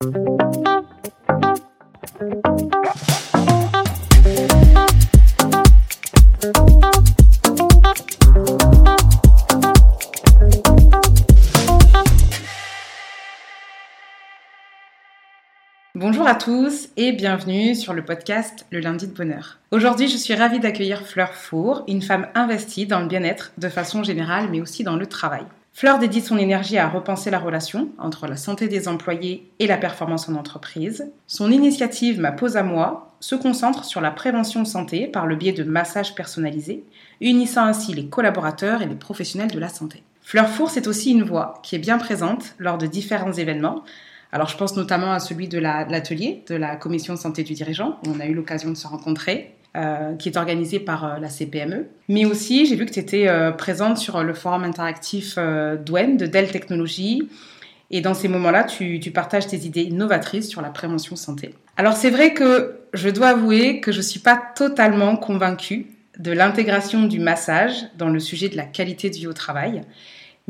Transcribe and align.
Bonjour 0.00 0.14
à 16.28 16.36
tous 16.36 16.90
et 16.96 17.10
bienvenue 17.10 17.74
sur 17.74 17.92
le 17.92 18.04
podcast 18.04 18.66
Le 18.70 18.78
lundi 18.78 19.08
de 19.08 19.12
bonheur. 19.12 19.58
Aujourd'hui, 19.72 20.06
je 20.06 20.16
suis 20.16 20.36
ravie 20.36 20.60
d'accueillir 20.60 21.02
Fleur 21.02 21.34
Four, 21.34 21.82
une 21.88 22.02
femme 22.02 22.28
investie 22.36 22.86
dans 22.86 23.00
le 23.00 23.08
bien-être 23.08 23.50
de 23.58 23.68
façon 23.68 24.04
générale, 24.04 24.46
mais 24.48 24.60
aussi 24.60 24.84
dans 24.84 24.94
le 24.94 25.06
travail. 25.06 25.42
Fleur 25.78 26.00
dédie 26.00 26.22
son 26.22 26.38
énergie 26.38 26.76
à 26.76 26.88
repenser 26.88 27.30
la 27.30 27.38
relation 27.38 27.90
entre 27.98 28.26
la 28.26 28.36
santé 28.36 28.66
des 28.66 28.88
employés 28.88 29.48
et 29.60 29.68
la 29.68 29.76
performance 29.76 30.28
en 30.28 30.34
entreprise. 30.34 31.08
Son 31.28 31.52
initiative 31.52 32.18
Ma 32.18 32.32
pause 32.32 32.56
à 32.56 32.64
moi 32.64 33.14
se 33.20 33.36
concentre 33.36 33.84
sur 33.84 34.00
la 34.00 34.10
prévention 34.10 34.64
santé 34.64 35.06
par 35.06 35.28
le 35.28 35.36
biais 35.36 35.52
de 35.52 35.62
massages 35.62 36.16
personnalisés, 36.16 36.82
unissant 37.20 37.64
ainsi 37.64 37.94
les 37.94 38.08
collaborateurs 38.08 38.82
et 38.82 38.86
les 38.86 38.96
professionnels 38.96 39.52
de 39.52 39.60
la 39.60 39.68
santé. 39.68 40.02
Fleur 40.20 40.48
Four, 40.48 40.68
c'est 40.68 40.88
aussi 40.88 41.12
une 41.12 41.22
voix 41.22 41.60
qui 41.62 41.76
est 41.76 41.78
bien 41.78 41.98
présente 41.98 42.56
lors 42.58 42.78
de 42.78 42.88
différents 42.88 43.32
événements, 43.32 43.84
alors, 44.30 44.48
je 44.48 44.58
pense 44.58 44.76
notamment 44.76 45.12
à 45.12 45.20
celui 45.20 45.48
de 45.48 45.58
l'atelier 45.58 46.44
de 46.48 46.54
la 46.54 46.76
commission 46.76 47.16
santé 47.16 47.44
du 47.44 47.54
dirigeant, 47.54 47.98
où 48.04 48.10
on 48.14 48.20
a 48.20 48.26
eu 48.26 48.34
l'occasion 48.34 48.68
de 48.68 48.74
se 48.74 48.86
rencontrer, 48.86 49.54
euh, 49.78 50.16
qui 50.16 50.28
est 50.28 50.36
organisé 50.36 50.80
par 50.80 51.04
euh, 51.04 51.18
la 51.20 51.28
CPME. 51.28 51.86
Mais 52.08 52.24
aussi, 52.24 52.66
j'ai 52.66 52.74
vu 52.74 52.84
que 52.84 52.90
tu 52.90 52.98
étais 52.98 53.28
euh, 53.28 53.52
présente 53.52 53.96
sur 53.96 54.24
le 54.24 54.34
forum 54.34 54.64
interactif 54.64 55.38
Douane 55.86 56.16
de 56.16 56.26
Dell 56.26 56.50
Technologies. 56.50 57.28
Et 57.92 58.00
dans 58.00 58.14
ces 58.14 58.26
moments-là, 58.26 58.64
tu, 58.64 58.98
partages 59.14 59.46
tes 59.46 59.58
idées 59.58 59.88
novatrices 59.90 60.48
sur 60.48 60.62
la 60.62 60.70
prévention 60.70 61.14
santé. 61.14 61.54
Alors, 61.76 61.92
c'est 61.92 62.10
vrai 62.10 62.34
que 62.34 62.80
je 62.92 63.08
dois 63.08 63.28
avouer 63.28 63.78
que 63.78 63.92
je 63.92 63.98
ne 63.98 64.02
suis 64.02 64.18
pas 64.18 64.40
totalement 64.56 65.16
convaincue 65.16 65.86
de 66.18 66.32
l'intégration 66.32 67.04
du 67.04 67.20
massage 67.20 67.84
dans 67.96 68.08
le 68.08 68.18
sujet 68.18 68.48
de 68.48 68.56
la 68.56 68.64
qualité 68.64 69.10
de 69.10 69.14
vie 69.14 69.28
au 69.28 69.32
travail 69.32 69.82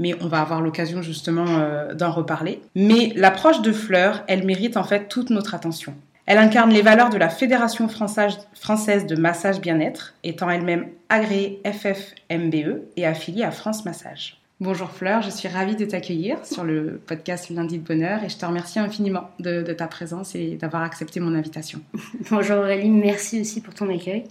mais 0.01 0.15
on 0.21 0.29
va 0.29 0.41
avoir 0.41 0.61
l'occasion 0.61 1.03
justement 1.03 1.45
d'en 1.93 2.13
reparler. 2.13 2.61
Mais 2.77 3.13
l'approche 3.17 3.63
de 3.63 3.73
Fleur, 3.73 4.23
elle 4.29 4.47
mérite 4.47 4.77
en 4.77 4.85
fait 4.85 5.09
toute 5.09 5.31
notre 5.31 5.57
attention. 5.57 5.93
Elle 6.31 6.37
incarne 6.37 6.71
les 6.71 6.83
valeurs 6.83 7.09
de 7.09 7.17
la 7.17 7.31
Fédération 7.31 7.89
française 7.89 9.07
de 9.07 9.17
massage 9.17 9.63
bien-être, 9.63 10.13
étant 10.23 10.51
elle-même 10.51 10.89
agréée 11.09 11.59
FFMBE 11.65 12.83
et 12.99 13.07
affiliée 13.07 13.45
à 13.45 13.51
France 13.51 13.87
Massage. 13.87 14.39
Bonjour 14.61 14.91
Fleur, 14.91 15.23
je 15.23 15.31
suis 15.31 15.49
ravie 15.49 15.75
de 15.75 15.87
t'accueillir 15.87 16.45
sur 16.45 16.65
le 16.65 17.01
podcast 17.07 17.49
Lundi 17.49 17.79
de 17.79 17.83
Bonheur 17.83 18.23
et 18.25 18.29
je 18.29 18.37
te 18.37 18.45
remercie 18.45 18.79
infiniment 18.79 19.31
de, 19.41 19.63
ta 19.73 19.87
présence 19.87 20.35
et 20.35 20.57
d'avoir 20.57 20.83
accepté 20.83 21.19
mon 21.19 21.35
invitation. 21.35 21.81
Bonjour 22.31 22.59
Aurélie, 22.59 22.91
merci 22.91 23.41
aussi 23.41 23.63
pour 23.63 23.73
ton 23.73 23.89
accueil. 23.89 24.25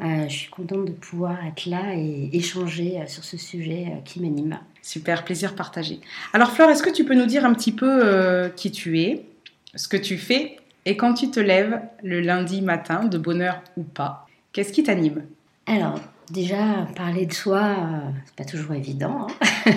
Euh, 0.00 0.26
je 0.26 0.34
suis 0.34 0.50
contente 0.50 0.86
de 0.86 0.92
pouvoir 0.92 1.36
être 1.44 1.66
là 1.66 1.92
et 1.94 2.30
échanger 2.32 3.02
euh, 3.02 3.06
sur 3.06 3.22
ce 3.22 3.36
sujet 3.36 3.88
qui 4.06 4.22
m'anime. 4.22 4.58
Super, 4.80 5.24
plaisir 5.24 5.54
partagé. 5.54 6.00
Alors 6.32 6.52
Fleur, 6.52 6.70
est-ce 6.70 6.82
que 6.82 6.90
tu 6.90 7.04
peux 7.04 7.14
nous 7.14 7.26
dire 7.26 7.44
un 7.44 7.52
petit 7.52 7.72
peu 7.72 8.00
euh, 8.02 8.48
qui 8.48 8.72
tu 8.72 8.98
es, 9.02 9.26
ce 9.74 9.88
que 9.88 9.98
tu 9.98 10.16
fais 10.16 10.56
et 10.86 10.96
quand 10.96 11.14
tu 11.14 11.30
te 11.30 11.40
lèves 11.40 11.80
le 12.02 12.20
lundi 12.20 12.62
matin, 12.62 13.04
de 13.04 13.18
bonheur 13.18 13.62
ou 13.76 13.82
pas, 13.82 14.26
qu'est-ce 14.52 14.72
qui 14.72 14.82
t'anime? 14.82 15.24
Alors, 15.66 15.98
déjà, 16.30 16.86
parler 16.94 17.26
de 17.26 17.32
soi, 17.32 17.62
euh, 17.62 18.10
c'est 18.26 18.36
pas 18.36 18.44
toujours 18.44 18.74
évident. 18.74 19.26
Hein. 19.66 19.70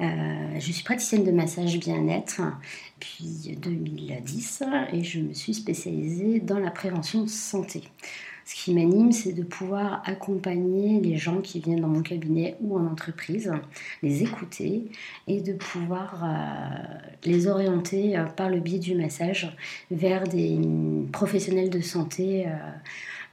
Euh, 0.00 0.60
je 0.60 0.72
suis 0.72 0.84
praticienne 0.84 1.24
de 1.24 1.32
massage 1.32 1.76
bien-être 1.78 2.40
depuis 2.94 3.56
2010 3.60 4.62
et 4.92 5.02
je 5.02 5.18
me 5.18 5.34
suis 5.34 5.54
spécialisée 5.54 6.38
dans 6.38 6.60
la 6.60 6.70
prévention 6.70 7.26
santé. 7.26 7.82
Ce 8.48 8.54
qui 8.54 8.72
m'anime, 8.72 9.12
c'est 9.12 9.34
de 9.34 9.42
pouvoir 9.42 10.00
accompagner 10.06 11.02
les 11.02 11.18
gens 11.18 11.42
qui 11.42 11.60
viennent 11.60 11.82
dans 11.82 11.88
mon 11.88 12.00
cabinet 12.00 12.56
ou 12.62 12.78
en 12.78 12.86
entreprise, 12.86 13.52
les 14.02 14.22
écouter 14.22 14.84
et 15.26 15.42
de 15.42 15.52
pouvoir 15.52 16.24
euh, 16.24 16.98
les 17.26 17.46
orienter 17.46 18.16
euh, 18.16 18.24
par 18.24 18.48
le 18.48 18.60
biais 18.60 18.78
du 18.78 18.94
massage 18.94 19.54
vers 19.90 20.26
des 20.26 20.58
professionnels 21.12 21.68
de 21.68 21.82
santé. 21.82 22.46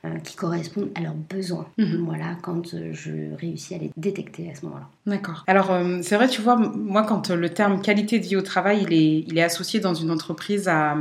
Euh, 0.05 0.19
qui 0.19 0.35
correspondent 0.35 0.89
à 0.95 1.01
leurs 1.01 1.15
besoins. 1.15 1.67
Mhm. 1.77 2.05
Voilà, 2.05 2.35
quand 2.41 2.75
je 2.91 3.35
réussis 3.39 3.75
à 3.75 3.77
les 3.79 3.91
détecter 3.97 4.51
à 4.51 4.55
ce 4.55 4.65
moment-là. 4.65 4.87
D'accord. 5.05 5.43
Alors, 5.47 5.71
c'est 6.01 6.15
vrai, 6.15 6.27
tu 6.27 6.41
vois, 6.41 6.55
moi, 6.55 7.03
quand 7.03 7.29
le 7.29 7.49
terme 7.49 7.81
qualité 7.81 8.19
de 8.19 8.25
vie 8.25 8.35
au 8.35 8.41
travail, 8.41 8.83
il 8.83 8.93
est, 8.93 9.25
il 9.27 9.37
est 9.37 9.43
associé 9.43 9.79
dans 9.79 9.93
une 9.93 10.11
entreprise 10.11 10.67
à, 10.67 10.95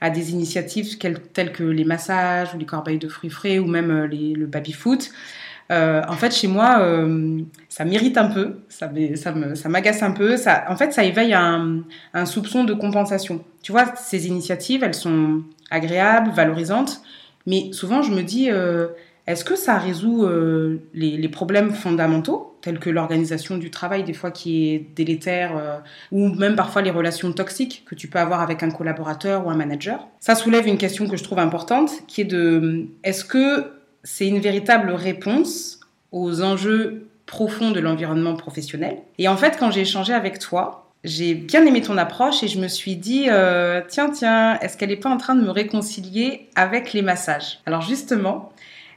à 0.00 0.10
des 0.10 0.32
initiatives 0.32 0.98
telles 0.98 1.52
que 1.52 1.64
les 1.64 1.84
massages 1.84 2.54
ou 2.54 2.58
les 2.58 2.66
corbeilles 2.66 2.98
de 2.98 3.08
fruits 3.08 3.30
frais 3.30 3.58
ou 3.58 3.66
même 3.66 3.90
euh, 3.90 4.06
le 4.06 4.46
baby-foot. 4.46 5.10
Euh, 5.72 6.02
en 6.08 6.12
fait, 6.12 6.34
chez 6.34 6.46
moi, 6.46 6.80
euh, 6.80 7.40
ça 7.68 7.84
m'irrite 7.84 8.18
un 8.18 8.26
peu, 8.26 8.58
ça, 8.68 8.90
ça 9.16 9.68
m'agace 9.68 10.02
un 10.02 10.10
peu. 10.10 10.36
Ça, 10.36 10.64
en 10.68 10.76
fait, 10.76 10.92
ça 10.92 11.04
éveille 11.04 11.32
un, 11.32 11.84
soupçon 12.26 12.64
de 12.64 12.74
compensation. 12.74 13.42
Tu 13.62 13.72
vois, 13.72 13.94
ces 13.96 14.28
initiatives, 14.28 14.84
elles 14.84 14.94
sont 14.94 15.42
agréables, 15.70 16.30
valorisantes, 16.30 17.00
mais 17.46 17.72
souvent, 17.72 18.02
je 18.02 18.12
me 18.12 18.22
dis, 18.22 18.48
est-ce 19.26 19.44
que 19.44 19.56
ça 19.56 19.78
résout 19.78 20.26
les, 20.92 21.28
problèmes 21.28 21.72
fondamentaux 21.72 22.54
telles 22.64 22.78
que 22.78 22.88
l'organisation 22.88 23.58
du 23.58 23.70
travail, 23.70 24.04
des 24.04 24.14
fois 24.14 24.30
qui 24.30 24.70
est 24.70 24.86
délétère, 24.96 25.54
euh, 25.58 25.76
ou 26.12 26.30
même 26.30 26.56
parfois 26.56 26.80
les 26.80 26.90
relations 26.90 27.30
toxiques 27.30 27.84
que 27.86 27.94
tu 27.94 28.08
peux 28.08 28.18
avoir 28.18 28.40
avec 28.40 28.62
un 28.62 28.70
collaborateur 28.70 29.46
ou 29.46 29.50
un 29.50 29.54
manager? 29.54 30.08
Ça 30.18 30.34
soulève 30.34 30.66
une 30.66 30.78
question 30.78 31.06
que 31.06 31.18
je 31.18 31.22
trouve 31.22 31.40
importante, 31.40 31.90
qui 32.08 32.22
est 32.22 32.24
de 32.24 32.86
est-ce 33.02 33.26
que 33.26 33.70
c'est 34.02 34.26
une 34.26 34.38
véritable 34.40 34.92
réponse 34.92 35.80
aux 36.10 36.40
enjeux 36.42 37.08
profonds 37.26 37.70
de 37.70 37.80
l'environnement 37.80 38.34
professionnel? 38.34 38.96
Et 39.18 39.28
en 39.28 39.36
fait, 39.36 39.58
quand 39.58 39.70
j'ai 39.70 39.82
échangé 39.82 40.14
avec 40.14 40.38
toi, 40.38 40.83
j'ai 41.04 41.34
bien 41.34 41.64
aimé 41.66 41.82
ton 41.82 41.98
approche 41.98 42.42
et 42.42 42.48
je 42.48 42.58
me 42.58 42.68
suis 42.68 42.96
dit, 42.96 43.26
euh, 43.28 43.82
tiens, 43.86 44.10
tiens, 44.10 44.58
est-ce 44.60 44.76
qu'elle 44.76 44.88
n'est 44.88 44.96
pas 44.96 45.10
en 45.10 45.18
train 45.18 45.34
de 45.34 45.42
me 45.42 45.50
réconcilier 45.50 46.48
avec 46.56 46.92
les 46.92 47.02
massages? 47.02 47.60
Alors 47.66 47.82
justement, 47.82 48.52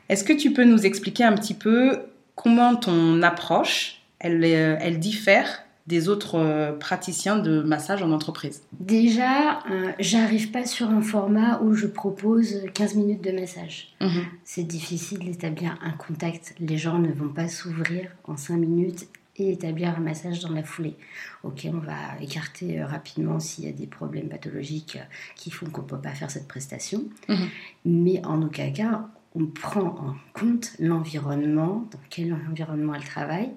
est-ce 0.10 0.24
que 0.24 0.34
tu 0.34 0.54
peux 0.54 0.64
nous 0.64 0.86
expliquer 0.86 1.26
un 1.26 1.34
petit 1.34 1.54
peu 1.54 2.00
comment 2.36 2.76
ton 2.76 3.22
approche, 3.22 4.02
elle, 4.20 4.44
euh, 4.44 4.78
elle 4.80 5.00
diffère 5.00 5.64
des 5.88 6.10
autres 6.10 6.36
euh, 6.36 6.74
praticiens 6.74 7.38
de 7.38 7.62
massage 7.62 8.04
en 8.04 8.12
entreprise? 8.12 8.62
Déjà, 8.80 9.60
euh, 9.72 9.92
j'arrive 10.00 10.52
pas 10.52 10.66
sur 10.66 10.90
un 10.90 11.02
format 11.02 11.62
où 11.62 11.74
je 11.74 11.88
propose 11.88 12.62
15 12.74 12.96
minutes 12.96 13.24
de 13.24 13.32
massage. 13.32 13.96
Mhm. 14.02 14.26
C'est 14.44 14.64
difficile 14.64 15.20
d'établir 15.20 15.78
un 15.82 15.92
contact. 15.92 16.56
Les 16.60 16.78
gens 16.78 17.00
ne 17.00 17.12
vont 17.12 17.30
pas 17.30 17.48
s'ouvrir 17.48 18.12
en 18.26 18.38
5 18.38 18.58
minutes 18.58 19.08
et 19.38 19.52
établir 19.52 19.96
un 19.96 20.00
massage 20.00 20.40
dans 20.40 20.52
la 20.52 20.64
foulée. 20.64 20.96
Ok, 21.44 21.68
on 21.72 21.80
va 21.80 22.20
écarter 22.22 22.84
rapidement 22.84 23.40
s'il 23.40 23.66
y 23.66 23.70
a 23.70 23.72
des 23.72 23.88
problèmes 23.88 24.30
pathologiques 24.30 24.98
qui 25.36 25.52
font 25.52 25.68
qu'on 25.68 25.84
ne 25.84 25.88
peut 25.88 26.02
pas 26.02 26.14
faire 26.14 26.32
cette 26.32 26.48
prestation. 26.48 27.06
Mhm. 27.30 27.50
Mais 27.86 28.26
en 28.26 28.42
aucun 28.42 28.72
cas, 28.72 29.08
on 29.36 29.46
prend 29.46 29.82
en 29.82 30.16
compte 30.34 30.74
l'environnement, 30.80 31.88
dans 31.92 32.00
quel 32.10 32.34
environnement 32.34 32.96
elle 32.96 33.04
travaille, 33.04 33.52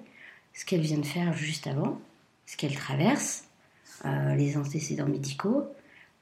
ce 0.53 0.65
qu'elle 0.65 0.81
vient 0.81 0.99
de 0.99 1.05
faire 1.05 1.33
juste 1.33 1.67
avant, 1.67 1.99
ce 2.45 2.57
qu'elle 2.57 2.75
traverse, 2.75 3.45
euh, 4.05 4.35
les 4.35 4.57
antécédents 4.57 5.07
médicaux. 5.07 5.63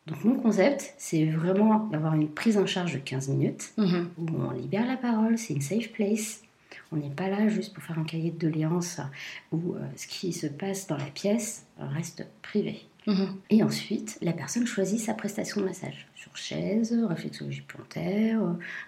Donc 0.07 0.23
mon 0.23 0.35
concept, 0.35 0.93
c'est 0.97 1.25
vraiment 1.25 1.87
d'avoir 1.87 2.13
une 2.13 2.29
prise 2.29 2.57
en 2.57 2.65
charge 2.65 2.93
de 2.93 2.99
15 2.99 3.29
minutes, 3.29 3.73
mhm. 3.77 4.09
où 4.17 4.27
on 4.41 4.51
libère 4.51 4.85
la 4.85 4.97
parole, 4.97 5.37
c'est 5.37 5.53
une 5.53 5.61
safe 5.61 5.91
place. 5.91 6.41
On 6.91 6.97
n'est 6.97 7.09
pas 7.09 7.29
là 7.29 7.47
juste 7.47 7.73
pour 7.73 7.83
faire 7.83 7.99
un 7.99 8.03
cahier 8.03 8.31
de 8.31 8.37
doléances 8.37 8.99
où 9.51 9.75
euh, 9.75 9.79
ce 9.95 10.07
qui 10.07 10.33
se 10.33 10.47
passe 10.47 10.87
dans 10.87 10.97
la 10.97 11.05
pièce 11.05 11.65
reste 11.77 12.25
privé. 12.41 12.85
Mhm. 13.07 13.35
Et 13.49 13.63
ensuite, 13.63 14.17
la 14.21 14.33
personne 14.33 14.67
choisit 14.67 14.99
sa 14.99 15.13
prestation 15.13 15.61
de 15.61 15.65
massage. 15.65 16.07
Sur 16.15 16.35
chaise, 16.35 16.95
réflexologie 17.07 17.61
plantaire, 17.61 18.41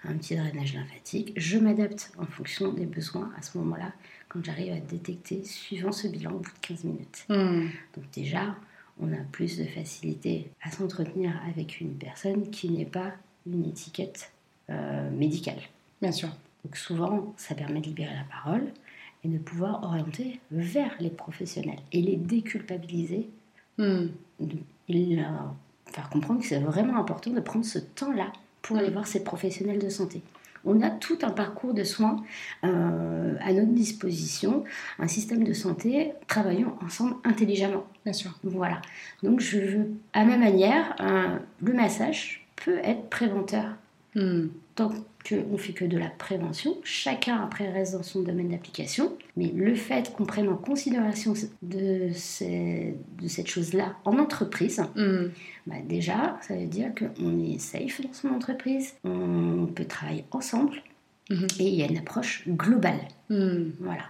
un 0.04 0.14
petit 0.14 0.36
drainage 0.36 0.74
lymphatique. 0.74 1.32
Je 1.36 1.58
m'adapte 1.58 2.12
en 2.18 2.26
fonction 2.26 2.72
des 2.72 2.86
besoins 2.86 3.32
à 3.38 3.42
ce 3.42 3.58
moment-là, 3.58 3.92
quand 4.28 4.44
j'arrive 4.44 4.72
à 4.72 4.80
détecter 4.80 5.42
suivant 5.44 5.92
ce 5.92 6.06
bilan 6.08 6.32
au 6.32 6.38
bout 6.38 6.50
de 6.50 6.66
15 6.66 6.84
minutes. 6.84 7.24
Mhm. 7.28 7.70
Donc 7.96 8.04
déjà, 8.12 8.54
on 9.00 9.12
a 9.12 9.22
plus 9.32 9.58
de 9.58 9.64
facilité 9.64 10.50
à 10.62 10.70
s'entretenir 10.70 11.32
avec 11.48 11.80
une 11.80 11.94
personne 11.94 12.50
qui 12.50 12.70
n'est 12.70 12.84
pas 12.84 13.12
une 13.46 13.66
étiquette 13.66 14.30
euh, 14.70 15.10
médicale. 15.10 15.58
Bien 16.00 16.12
sûr. 16.12 16.28
Donc 16.64 16.76
souvent, 16.76 17.34
ça 17.36 17.54
permet 17.54 17.80
de 17.80 17.86
libérer 17.86 18.14
la 18.14 18.24
parole 18.24 18.72
et 19.24 19.28
de 19.28 19.38
pouvoir 19.38 19.82
orienter 19.84 20.40
vers 20.50 20.94
les 21.00 21.10
professionnels 21.10 21.80
et 21.92 22.02
les 22.02 22.16
déculpabiliser 22.16 23.28
Hmm. 23.78 24.08
Leur 24.88 25.54
faire 25.86 26.10
comprendre 26.10 26.40
que 26.40 26.46
c'est 26.46 26.58
vraiment 26.58 26.98
important 26.98 27.30
de 27.30 27.40
prendre 27.40 27.64
ce 27.64 27.78
temps-là 27.78 28.32
pour 28.60 28.76
aller 28.76 28.90
voir 28.90 29.06
ces 29.06 29.24
professionnels 29.24 29.78
de 29.78 29.88
santé. 29.88 30.22
On 30.64 30.80
a 30.80 30.90
tout 30.90 31.18
un 31.22 31.30
parcours 31.30 31.74
de 31.74 31.82
soins 31.82 32.22
euh, 32.64 33.34
à 33.40 33.52
notre 33.52 33.72
disposition, 33.72 34.64
un 34.98 35.08
système 35.08 35.42
de 35.42 35.52
santé 35.52 36.12
travaillant 36.28 36.78
ensemble 36.84 37.16
intelligemment. 37.24 37.84
Bien 38.04 38.12
sûr. 38.12 38.38
Voilà. 38.44 38.80
Donc 39.22 39.40
je 39.40 39.58
veux, 39.58 39.90
à 40.12 40.24
ma 40.24 40.36
manière, 40.36 40.94
le 41.60 41.72
massage 41.72 42.46
peut 42.56 42.78
être 42.84 43.08
préventeur. 43.08 43.74
Hmm. 44.14 44.48
Tant 44.74 44.92
qu'on 45.28 45.56
fait 45.56 45.72
que 45.72 45.84
de 45.84 45.96
la 45.96 46.08
prévention, 46.08 46.76
chacun 46.82 47.42
après 47.42 47.70
reste 47.70 47.92
dans 47.94 48.02
son 48.02 48.22
domaine 48.22 48.50
d'application, 48.50 49.16
mais 49.36 49.52
le 49.54 49.74
fait 49.74 50.12
qu'on 50.12 50.24
prenne 50.24 50.48
en 50.48 50.56
considération 50.56 51.34
de, 51.62 52.08
de 52.08 53.28
cette 53.28 53.48
chose-là 53.48 53.96
en 54.04 54.18
entreprise, 54.18 54.82
hmm. 54.96 55.28
bah 55.66 55.76
déjà, 55.86 56.38
ça 56.42 56.56
veut 56.56 56.66
dire 56.66 56.92
qu'on 56.94 57.38
est 57.42 57.58
safe 57.58 58.00
dans 58.02 58.12
son 58.12 58.28
entreprise, 58.28 58.94
on 59.04 59.66
peut 59.66 59.84
travailler 59.84 60.24
ensemble, 60.30 60.82
hmm. 61.30 61.46
et 61.58 61.68
il 61.68 61.74
y 61.74 61.82
a 61.82 61.86
une 61.86 61.98
approche 61.98 62.46
globale. 62.48 63.00
Voilà. 63.28 64.04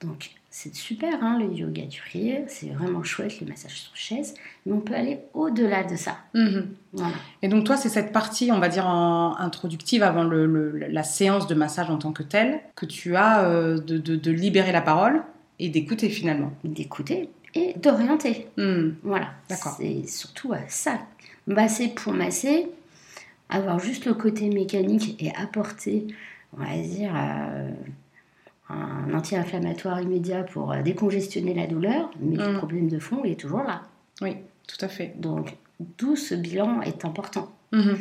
Donc 0.00 0.30
c'est 0.50 0.74
super, 0.74 1.22
hein, 1.22 1.38
le 1.38 1.52
yoga 1.52 1.84
du 1.84 2.00
rire, 2.10 2.40
c'est 2.46 2.70
vraiment 2.70 3.02
chouette, 3.02 3.40
le 3.40 3.46
massage 3.46 3.74
sur 3.74 3.94
chaise, 3.94 4.34
mais 4.64 4.72
on 4.72 4.80
peut 4.80 4.94
aller 4.94 5.20
au-delà 5.34 5.84
de 5.84 5.94
ça. 5.94 6.16
Mhm. 6.32 6.74
Et 7.42 7.48
donc 7.48 7.64
toi, 7.64 7.76
c'est 7.76 7.90
cette 7.90 8.12
partie, 8.12 8.50
on 8.50 8.58
va 8.58 8.68
dire, 8.68 8.86
introductive 8.86 10.02
avant 10.02 10.24
la 10.24 11.02
séance 11.02 11.46
de 11.48 11.54
massage 11.54 11.90
en 11.90 11.98
tant 11.98 12.12
que 12.12 12.22
telle, 12.22 12.60
que 12.76 12.86
tu 12.86 13.14
as 13.14 13.44
euh, 13.44 13.78
de, 13.78 14.30
libérer 14.30 14.72
la 14.72 14.80
parole 14.80 15.22
et 15.58 15.68
d'écouter 15.68 16.08
finalement. 16.08 16.52
D'écouter 16.64 17.28
et 17.54 17.74
d'orienter. 17.78 18.48
Mhm. 18.56 18.96
Voilà. 19.02 19.28
D'accord. 19.50 19.76
C'est 19.78 20.06
surtout 20.06 20.54
ça. 20.68 20.98
Masser 21.46 21.88
pour 21.88 22.14
masser, 22.14 22.68
avoir 23.50 23.78
juste 23.78 24.06
le 24.06 24.14
côté 24.14 24.48
mécanique 24.48 25.22
et 25.22 25.30
apporter, 25.36 26.06
on 26.56 26.64
va 26.64 26.74
dire... 26.78 27.12
Euh, 27.14 27.70
un 28.68 29.14
anti-inflammatoire 29.14 30.00
immédiat 30.00 30.42
pour 30.42 30.72
euh, 30.72 30.82
décongestionner 30.82 31.54
la 31.54 31.66
douleur, 31.66 32.10
mais 32.20 32.36
le 32.36 32.52
mm. 32.52 32.58
problème 32.58 32.88
de 32.88 32.98
fond, 32.98 33.22
il 33.24 33.32
est 33.32 33.40
toujours 33.40 33.62
là. 33.62 33.82
Oui, 34.20 34.36
tout 34.66 34.84
à 34.84 34.88
fait. 34.88 35.14
Donc, 35.18 35.56
tout 35.96 36.16
ce 36.16 36.34
bilan 36.34 36.82
est 36.82 37.04
important. 37.04 37.50
Mm-hmm. 37.72 37.96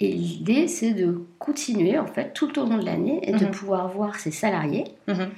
Et 0.00 0.12
l'idée, 0.12 0.68
c'est 0.68 0.92
de 0.92 1.24
continuer, 1.38 1.98
en 1.98 2.06
fait, 2.06 2.32
tout 2.34 2.58
au 2.58 2.66
long 2.66 2.76
de 2.78 2.84
l'année 2.84 3.20
et 3.22 3.32
de 3.32 3.38
mm-hmm. 3.38 3.50
pouvoir 3.50 3.88
voir 3.88 4.16
ses 4.16 4.32
salariés 4.32 4.84
mm-hmm. 5.08 5.28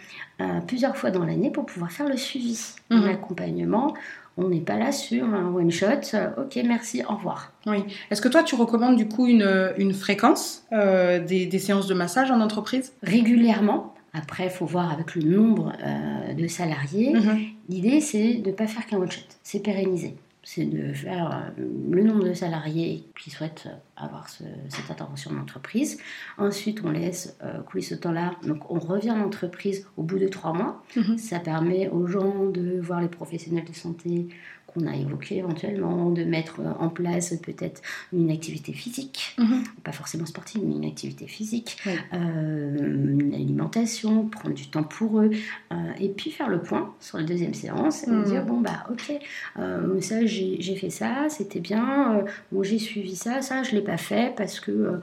euh, 0.41 0.61
plusieurs 0.67 0.97
fois 0.97 1.11
dans 1.11 1.25
l'année 1.25 1.51
pour 1.51 1.67
pouvoir 1.67 1.93
faire 1.93 2.09
le 2.09 2.17
suivi, 2.17 2.75
un 2.91 3.05
accompagnement. 3.05 3.95
On 4.39 4.49
n'est 4.49 4.61
pas 4.61 4.77
là 4.77 4.93
sur 4.93 5.25
un 5.25 5.55
one-shot, 5.55 6.15
euh, 6.15 6.29
ok, 6.39 6.59
merci, 6.67 7.03
au 7.09 7.15
revoir. 7.15 7.53
Oui. 7.67 7.85
Est-ce 8.11 8.21
que 8.21 8.29
toi, 8.29 8.43
tu 8.43 8.55
recommandes 8.55 8.97
du 8.97 9.07
coup 9.07 9.27
une, 9.27 9.73
une 9.79 9.95
fréquence 9.95 10.67
des, 10.73 11.47
des, 11.47 11.59
séances 11.59 11.87
de 11.87 11.95
massage 11.95 12.31
en 12.31 12.41
entreprise? 12.41 12.93
Régulièrement, 13.03 13.96
après, 14.17 14.45
il 14.45 14.51
faut 14.51 14.67
voir 14.67 14.91
avec 14.91 15.15
le 15.15 15.23
nombre 15.23 15.73
euh, 15.83 16.33
de 16.33 16.47
salariés. 16.47 17.13
Mhm. 17.15 17.39
L'idée, 17.69 18.01
c'est 18.01 18.35
de 18.35 18.51
ne 18.51 18.55
pas 18.55 18.67
faire 18.67 18.87
qu'un 18.87 18.99
one-shot, 18.99 19.21
c'est 19.43 19.61
pérenniser. 19.61 20.17
C'est 20.43 20.65
de 20.65 20.93
faire 20.93 21.51
euh, 21.59 21.65
le 21.91 22.05
nombre 22.05 22.25
de 22.25 22.33
salariés 22.33 23.05
qui 23.21 23.31
souhaitent 23.31 23.69
avoir 23.97 24.29
cette 24.29 24.91
intervention 24.91 25.33
d'entreprise. 25.33 25.99
Ensuite, 26.39 26.81
on 26.85 26.91
laisse 26.91 27.37
euh, 27.43 27.61
couler 27.63 27.83
ce 27.83 27.97
temps-là. 27.97 28.33
Donc, 28.47 28.71
on 28.71 28.79
revient 28.79 29.11
à 29.11 29.17
l'entreprise 29.17 29.87
au 29.97 30.03
bout 30.03 30.19
de 30.19 30.29
trois 30.29 30.53
mois. 30.53 30.83
Mhm. 30.95 31.19
Ça 31.19 31.41
permet 31.41 31.89
aux 31.89 32.07
gens 32.07 32.47
de 32.47 32.81
voir 32.81 33.01
les 33.01 33.09
professionnels 33.09 33.65
de 33.65 33.75
santé 33.75 34.29
qu'on 34.67 34.87
a 34.87 34.95
évoqué 34.95 35.39
éventuellement, 35.39 36.11
de 36.11 36.25
mettre 36.25 36.61
en 36.79 36.89
place 36.91 37.35
peut-être 37.43 37.83
une 38.13 38.31
activité 38.31 38.73
physique, 38.73 39.35
mhm. 39.39 39.65
pas 39.85 39.93
forcément 39.93 40.27
sportive, 40.27 40.63
mais 40.65 40.75
une 40.75 40.85
activité 40.85 41.27
physique, 41.27 41.79
une 42.13 43.33
alimentation, 43.67 44.27
prendre 44.27 44.55
du 44.55 44.69
temps 44.69 44.83
pour 44.83 45.21
eux, 45.21 45.31
euh, 45.73 45.77
et 46.01 46.09
puis 46.09 46.31
faire 46.31 46.49
le 46.49 46.61
point 46.61 46.95
sur 47.01 47.19
la 47.19 47.25
deuxième 47.25 47.55
séance 47.55 48.05
et 48.05 48.23
dire 48.25 48.43
mhm. 48.43 48.47
bon 48.47 48.61
bah 48.61 48.85
ok, 48.91 49.13
euh, 49.59 50.01
ça 50.01 50.25
j'ai 50.25 50.77
fait 50.77 50.91
ça, 50.91 51.29
c'était 51.29 51.61
bien, 51.61 52.25
bon 52.53 52.63
j'ai 52.63 52.79
suivi 52.79 53.17
ça, 53.17 53.43
ça 53.43 53.63
je 53.63 53.73
l'ai 53.73 53.83
pas 53.83 53.97
fait 53.97 54.35
parce 54.37 54.61
que 54.61 55.01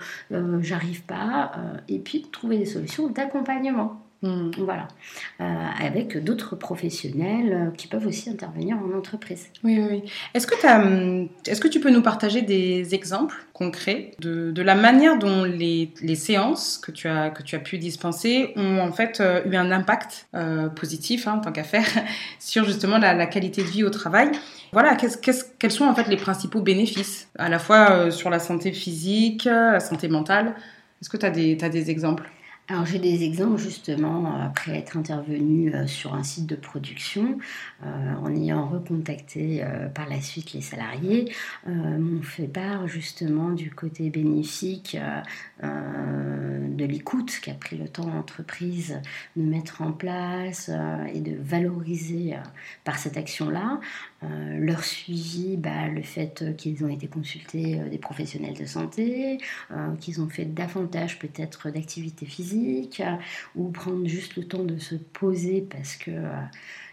j'arrive 0.62 1.04
pas, 1.04 1.52
et 1.88 2.00
puis 2.00 2.26
trouver 2.32 2.58
des 2.58 2.66
solutions 2.66 3.08
d'accompagnement. 3.08 4.03
Hmm. 4.24 4.52
Voilà. 4.58 4.88
Euh, 5.42 5.66
avec 5.86 6.24
d'autres 6.24 6.56
professionnels 6.56 7.54
euh, 7.54 7.72
qui 7.76 7.88
peuvent 7.88 8.08
aussi 8.08 8.30
intervenir 8.30 8.78
en 8.78 8.98
entreprise. 8.98 9.48
Oui, 9.66 9.78
oui. 9.82 10.04
Est-ce 10.34 10.48
que, 10.48 10.56
hum, 10.66 11.28
est 11.46 11.60
que 11.60 11.68
tu 11.68 11.82
peux 11.82 11.90
nous 11.90 12.02
partager 12.02 12.42
des 12.42 12.96
exemples 12.96 13.36
concrets 13.52 14.12
de, 14.20 14.62
la 14.62 14.76
manière 14.76 15.20
dont 15.20 15.44
les, 15.44 15.92
séances 16.16 16.78
que 16.78 16.92
tu, 16.92 17.10
as, 17.10 17.32
que 17.32 17.44
tu 17.44 17.58
as 17.58 17.60
pu 17.60 17.78
dispenser 17.78 18.54
ont 18.56 18.80
en 18.80 18.94
fait 18.94 19.20
euh, 19.20 19.42
eu 19.46 19.58
un 19.58 19.72
impact 19.72 20.28
positif, 20.78 21.28
hein, 21.28 21.40
tant 21.44 21.52
qu'à 21.52 21.66
faire, 21.66 21.86
sur 22.40 22.64
justement 22.64 23.00
la, 23.00 23.26
qualité 23.26 23.62
de 23.62 23.68
vie 23.68 23.84
au 23.84 23.90
travail? 23.90 24.32
Voilà, 24.72 24.96
quels 24.96 25.72
sont 25.72 25.86
en 25.86 25.94
fait 25.94 26.08
les 26.08 26.16
principaux 26.16 26.62
bénéfices, 26.62 27.28
à 27.38 27.50
la 27.50 27.60
fois 27.60 28.10
sur 28.10 28.30
la 28.30 28.40
santé 28.40 28.72
physique, 28.72 29.44
la 29.44 29.82
santé 29.82 30.08
mentale? 30.08 30.56
Est-ce 31.02 31.10
que 31.10 31.18
tu 31.18 31.26
as, 31.26 31.66
as 31.66 31.70
des 31.70 31.92
exemples? 31.92 32.30
Alors 32.70 32.86
j'ai 32.86 33.00
des 33.00 33.24
exemples 33.24 33.58
justement 33.58 34.42
après 34.42 34.78
être 34.78 34.96
intervenu 34.96 35.76
euh, 35.76 35.86
sur 35.86 36.14
un 36.14 36.24
site 36.24 36.46
de 36.46 36.56
production, 36.56 37.38
euh, 37.86 38.14
en 38.24 38.34
ayant 38.34 38.68
recontacté 38.68 39.62
euh, 39.62 39.90
par 39.90 40.08
la 40.08 40.22
suite 40.22 40.54
les 40.54 40.62
salariés, 40.62 41.34
m'ont 41.68 42.22
fait 42.22 42.48
part 42.48 42.88
justement 42.88 43.50
du 43.50 43.70
côté 43.72 44.10
bénéfique 44.10 44.98
de 45.62 46.86
l'écoute 46.86 47.40
qu'a 47.42 47.54
pris 47.54 47.78
le 47.78 47.88
temps 47.88 48.08
l'entreprise 48.08 49.00
de 49.36 49.44
mettre 49.44 49.82
en 49.82 49.92
place 49.92 50.70
et 51.14 51.20
de 51.22 51.36
valoriser 51.40 52.36
par 52.84 52.98
cette 52.98 53.18
action-là. 53.18 53.80
Leur 54.60 54.84
suivi, 54.84 55.58
bah, 55.58 55.88
le 55.88 56.02
fait 56.02 56.56
qu'ils 56.58 56.84
ont 56.84 56.90
été 56.90 57.08
consultés 57.08 57.78
des 57.90 57.98
professionnels 57.98 58.54
de 58.54 58.66
santé, 58.66 59.38
qu'ils 60.00 60.22
ont 60.22 60.30
fait 60.30 60.46
davantage 60.46 61.20
peut-être 61.20 61.70
d'activités 61.70 62.26
physiques 62.26 63.02
ou 63.56 63.70
prendre 63.70 64.08
juste 64.08 64.36
le 64.36 64.46
temps 64.46 64.64
de 64.64 64.78
se 64.78 64.96
poser 64.96 65.62
parce 65.62 65.96
que 65.96 66.12
euh, 66.12 66.42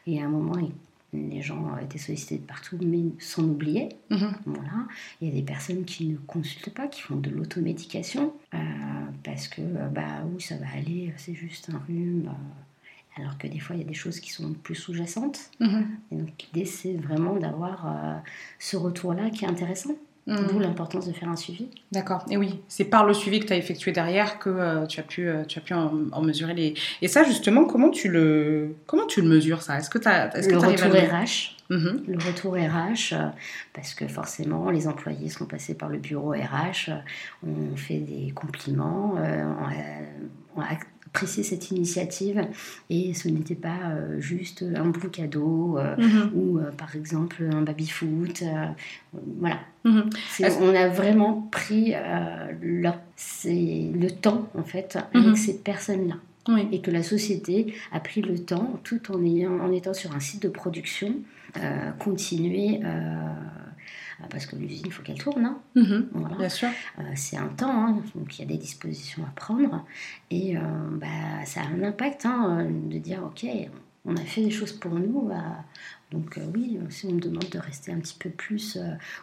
y 0.06 0.20
a 0.20 0.24
un 0.24 0.28
moment 0.28 0.56
les 1.12 1.42
gens 1.42 1.76
étaient 1.78 1.98
sollicités 1.98 2.38
de 2.38 2.46
partout, 2.46 2.78
mais 2.80 3.02
s'en 3.18 3.42
oubliaient. 3.42 3.88
Mhm. 4.10 4.32
Voilà. 4.46 4.86
Il 5.20 5.28
y 5.28 5.30
a 5.32 5.34
des 5.34 5.42
personnes 5.42 5.84
qui 5.84 6.06
ne 6.06 6.16
consultent 6.18 6.72
pas, 6.72 6.86
qui 6.86 7.00
font 7.00 7.16
de 7.16 7.30
l'automédication, 7.30 8.32
euh, 8.54 8.58
parce 9.24 9.48
que, 9.48 9.60
euh, 9.60 9.88
bah 9.88 10.24
oui, 10.32 10.40
ça 10.40 10.56
va 10.56 10.66
aller, 10.72 11.12
c'est 11.16 11.34
juste 11.34 11.68
un 11.70 11.78
rhume. 11.78 12.30
Alors 13.16 13.36
que 13.38 13.46
des 13.46 13.58
fois, 13.58 13.76
il 13.76 13.82
y 13.82 13.84
a 13.84 13.88
des 13.88 13.94
choses 13.94 14.20
qui 14.20 14.30
sont 14.30 14.52
plus 14.52 14.76
sous-jacentes. 14.76 15.50
Mhm. 15.60 15.86
Et 16.12 16.16
donc, 16.16 16.30
l'idée, 16.54 16.66
c'est 16.66 16.94
vraiment 16.94 17.36
d'avoir 17.36 17.86
ce 18.58 18.76
retour-là 18.76 19.30
qui 19.30 19.44
est 19.44 19.48
intéressant. 19.48 19.94
D'où 20.26 20.58
mm. 20.58 20.62
l'importance 20.62 21.08
de 21.08 21.12
faire 21.12 21.28
un 21.28 21.36
suivi. 21.36 21.68
D'accord. 21.92 22.24
Et 22.30 22.36
oui, 22.36 22.60
c'est 22.68 22.84
par 22.84 23.04
le 23.04 23.14
suivi 23.14 23.40
que 23.40 23.46
tu 23.46 23.52
as 23.52 23.56
effectué 23.56 23.90
derrière 23.90 24.38
que 24.38 24.50
euh, 24.50 24.86
tu 24.86 25.00
as 25.00 25.02
pu, 25.02 25.26
euh, 25.26 25.44
tu 25.44 25.58
as 25.58 25.62
pu 25.62 25.72
en, 25.72 26.22
mesurer 26.22 26.54
les. 26.54 26.74
Et 27.02 27.08
ça, 27.08 27.24
justement, 27.24 27.64
comment 27.64 27.90
tu 27.90 28.08
le, 28.08 28.76
comment 28.86 29.06
tu 29.06 29.22
le 29.22 29.28
mesures 29.28 29.62
ça? 29.62 29.78
Est-ce 29.78 29.90
que 29.90 29.98
tu 29.98 30.08
as, 30.08 30.36
est-ce 30.36 30.50
le 30.50 30.58
retour 30.58 30.92
RH. 30.92 31.56
Mm-hmm. 31.70 32.06
Le 32.06 32.18
retour 32.18 32.54
RH, 32.54 33.14
euh, 33.14 33.28
parce 33.72 33.94
que 33.94 34.06
forcément, 34.06 34.70
les 34.70 34.86
employés 34.86 35.30
sont 35.30 35.46
passés 35.46 35.74
par 35.74 35.88
le 35.88 35.98
bureau 35.98 36.30
RH, 36.30 36.90
on 37.44 37.76
fait 37.76 37.98
des 37.98 38.32
compliments, 38.32 39.16
on, 40.56 40.60
apprécier 41.12 41.42
cette 41.42 41.70
initiative 41.70 42.40
et 42.88 43.14
ce 43.14 43.28
n'était 43.28 43.56
pas 43.56 43.90
euh, 43.90 44.20
juste 44.20 44.64
un 44.76 44.86
bon 44.86 45.08
cadeau 45.08 45.76
euh, 45.76 45.96
mhm. 45.96 46.30
ou 46.34 46.58
euh, 46.58 46.70
par 46.70 46.94
exemple 46.94 47.42
un 47.52 47.62
baby-foot. 47.62 48.44
voilà. 49.38 49.58
Mhm. 49.84 50.10
On 50.60 50.74
a 50.74 50.88
vraiment 50.88 51.48
pris 51.50 51.94
leur, 52.62 52.98
le 53.34 54.08
temps 54.08 54.48
en 54.56 54.62
fait 54.62 54.98
avec 55.14 55.28
mhm. 55.28 55.36
ces 55.36 55.58
personnes-là. 55.58 56.16
Et 56.72 56.80
que 56.80 56.90
la 56.90 57.04
société 57.04 57.74
a 57.92 58.00
pris 58.00 58.22
le 58.22 58.36
temps, 58.36 58.80
tout 58.82 59.12
en, 59.12 59.24
ayant, 59.24 59.60
en 59.60 59.70
étant 59.70 59.94
sur 59.94 60.12
un 60.16 60.18
site 60.18 60.42
de 60.42 60.48
production, 60.48 61.14
continuer 62.00 62.80
parce 64.28 64.46
que 64.46 64.56
l'usine, 64.56 64.84
il 64.86 64.92
faut 64.92 65.02
qu'elle 65.02 65.18
tourne. 65.18 65.44
Hein. 65.44 65.58
Mhm. 65.74 66.08
Bien 66.38 66.48
sûr. 66.48 66.68
Euh, 66.98 67.02
c'est 67.14 67.36
un 67.36 67.48
temps, 67.48 67.86
hein. 67.86 68.02
donc 68.14 68.38
il 68.38 68.42
y 68.42 68.44
a 68.44 68.48
des 68.48 68.58
dispositions 68.58 69.24
à 69.24 69.30
prendre. 69.30 69.84
Et 70.30 70.56
euh, 70.56 70.60
bah, 70.92 71.06
ça 71.44 71.62
a 71.62 71.64
un 71.64 71.82
impact 71.82 72.26
hein, 72.26 72.66
de 72.68 72.98
dire, 72.98 73.22
OK, 73.24 73.46
on 74.04 74.16
a 74.16 74.20
fait 74.20 74.42
des 74.42 74.50
choses 74.50 74.72
pour 74.72 74.94
nous. 74.94 75.22
Bah, 75.22 75.64
donc 76.10 76.38
euh, 76.38 76.42
oui, 76.54 76.78
si 76.88 77.06
on 77.06 77.12
me 77.12 77.20
demande 77.20 77.48
de 77.50 77.58
rester 77.58 77.92
un 77.92 77.98
petit 77.98 78.16
peu 78.18 78.30
plus, 78.30 78.78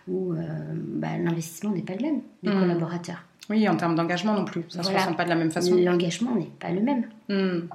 où 0.08 0.34
bah, 0.74 1.18
l'investissement 1.18 1.72
n'est 1.72 1.82
pas 1.82 1.96
le 1.96 2.02
même 2.02 2.22
des 2.44 2.52
mhm. 2.52 2.60
collaborateurs. 2.60 3.24
Oui, 3.50 3.68
en 3.68 3.76
termes 3.76 3.96
d'engagement 3.96 4.34
non 4.34 4.46
plus. 4.46 4.64
Ça 4.70 4.80
ne 4.80 4.84
se 4.84 4.92
ressent 4.92 5.14
pas 5.14 5.24
de 5.24 5.30
la 5.30 5.36
même 5.36 5.52
façon. 5.52 5.76
L'engagement 5.76 6.36
n'est 6.36 6.52
pas 6.60 6.70
le 6.70 6.82
même. 6.82 7.08
Hmm, 7.30 7.68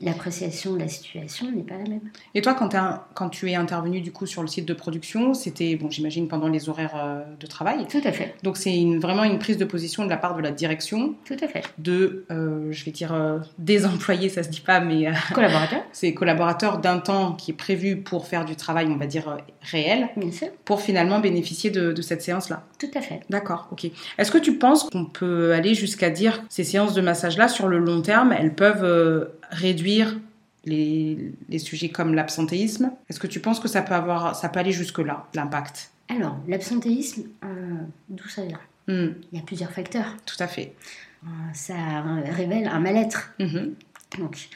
L'appréciation 0.00 0.74
de 0.74 0.78
la 0.78 0.88
situation 0.88 1.50
n'est 1.50 1.62
pas 1.62 1.76
la 1.76 1.88
même. 1.88 2.00
Et 2.34 2.40
toi, 2.40 2.54
quand, 2.54 2.70
quand, 3.14 3.28
tu 3.28 3.50
es 3.50 3.54
intervenu 3.54 4.00
du 4.00 4.12
coup 4.12 4.26
sur 4.26 4.42
le 4.42 4.48
site 4.48 4.66
de 4.66 4.74
production, 4.74 5.34
c'était, 5.34 5.76
bon, 5.76 5.90
j'imagine, 5.90 6.28
pendant 6.28 6.48
les 6.48 6.68
horaires 6.68 6.94
euh, 6.96 7.24
de 7.38 7.46
travail. 7.46 7.86
Tout 7.88 8.00
à 8.04 8.12
fait. 8.12 8.34
Donc 8.42 8.56
c'est 8.56 8.84
vraiment 8.98 9.24
une 9.24 9.38
prise 9.38 9.56
de 9.58 9.64
position 9.64 10.04
de 10.04 10.10
la 10.10 10.16
part 10.16 10.36
de 10.36 10.42
la 10.42 10.50
direction. 10.50 11.14
Tout 11.24 11.36
à 11.42 11.48
fait. 11.48 11.62
De, 11.78 12.24
euh, 12.30 12.68
je 12.70 12.84
vais 12.84 12.90
dire, 12.90 13.12
euh, 13.12 13.38
des 13.58 13.86
employés, 13.86 14.28
ça 14.28 14.42
se 14.42 14.48
dit 14.48 14.60
pas, 14.60 14.80
mais. 14.80 15.10
collaborateurs. 15.34 15.82
c'est 15.92 16.14
collaborateurs 16.14 16.78
d'un 16.78 16.98
temps 16.98 17.32
qui 17.32 17.50
est 17.50 17.54
prévu 17.54 17.96
pour 17.96 18.26
faire 18.26 18.44
du 18.44 18.56
travail, 18.56 18.86
on 18.88 18.96
va 18.96 19.06
dire, 19.06 19.36
réel. 19.62 20.08
Bien 20.16 20.32
sûr. 20.32 20.48
Pour 20.64 20.80
finalement 20.80 21.20
bénéficier 21.20 21.70
de, 21.70 21.92
de 21.92 22.02
cette 22.02 22.22
séance-là. 22.22 22.64
Tout 22.78 22.90
à 22.94 23.00
fait. 23.00 23.20
D'accord, 23.30 23.68
ok. 23.72 23.86
Est-ce 24.18 24.30
que 24.30 24.38
tu 24.38 24.58
penses 24.58 24.84
qu'on 24.84 25.05
peut 25.06 25.52
aller 25.52 25.74
jusqu'à 25.74 26.10
dire 26.10 26.42
ces 26.48 26.64
séances 26.64 26.94
de 26.94 27.00
massage-là, 27.00 27.48
sur 27.48 27.68
le 27.68 27.78
long 27.78 28.02
terme, 28.02 28.32
elles 28.32 28.54
peuvent 28.54 28.84
euh, 28.84 29.26
réduire 29.50 30.18
les, 30.64 31.32
les, 31.48 31.58
sujets 31.58 31.90
comme 31.90 32.14
l'absentéisme 32.14 32.90
Est-ce 33.08 33.20
que 33.20 33.26
tu 33.26 33.40
penses 33.40 33.60
que 33.60 33.68
ça 33.68 33.82
peut, 33.82 33.94
avoir, 33.94 34.34
ça 34.34 34.48
peut 34.48 34.60
aller 34.60 34.72
jusque-là, 34.72 35.26
l'impact? 35.34 35.90
Alors, 36.08 36.36
l'absentéisme, 36.48 37.24
euh, 37.44 37.74
d'où 38.08 38.28
ça 38.28 38.42
vient? 38.44 38.60
Hmm. 38.88 39.14
Il 39.32 39.38
y 39.38 39.40
a 39.40 39.44
plusieurs 39.44 39.70
facteurs. 39.70 40.16
Tout 40.24 40.36
à 40.40 40.46
fait. 40.46 40.74
Euh, 41.24 41.28
ça 41.54 41.74
révèle 42.32 42.68
un 42.68 42.80
mal-être. 42.80 43.32
Mhm. 43.40 43.74
Donc, 44.18 44.48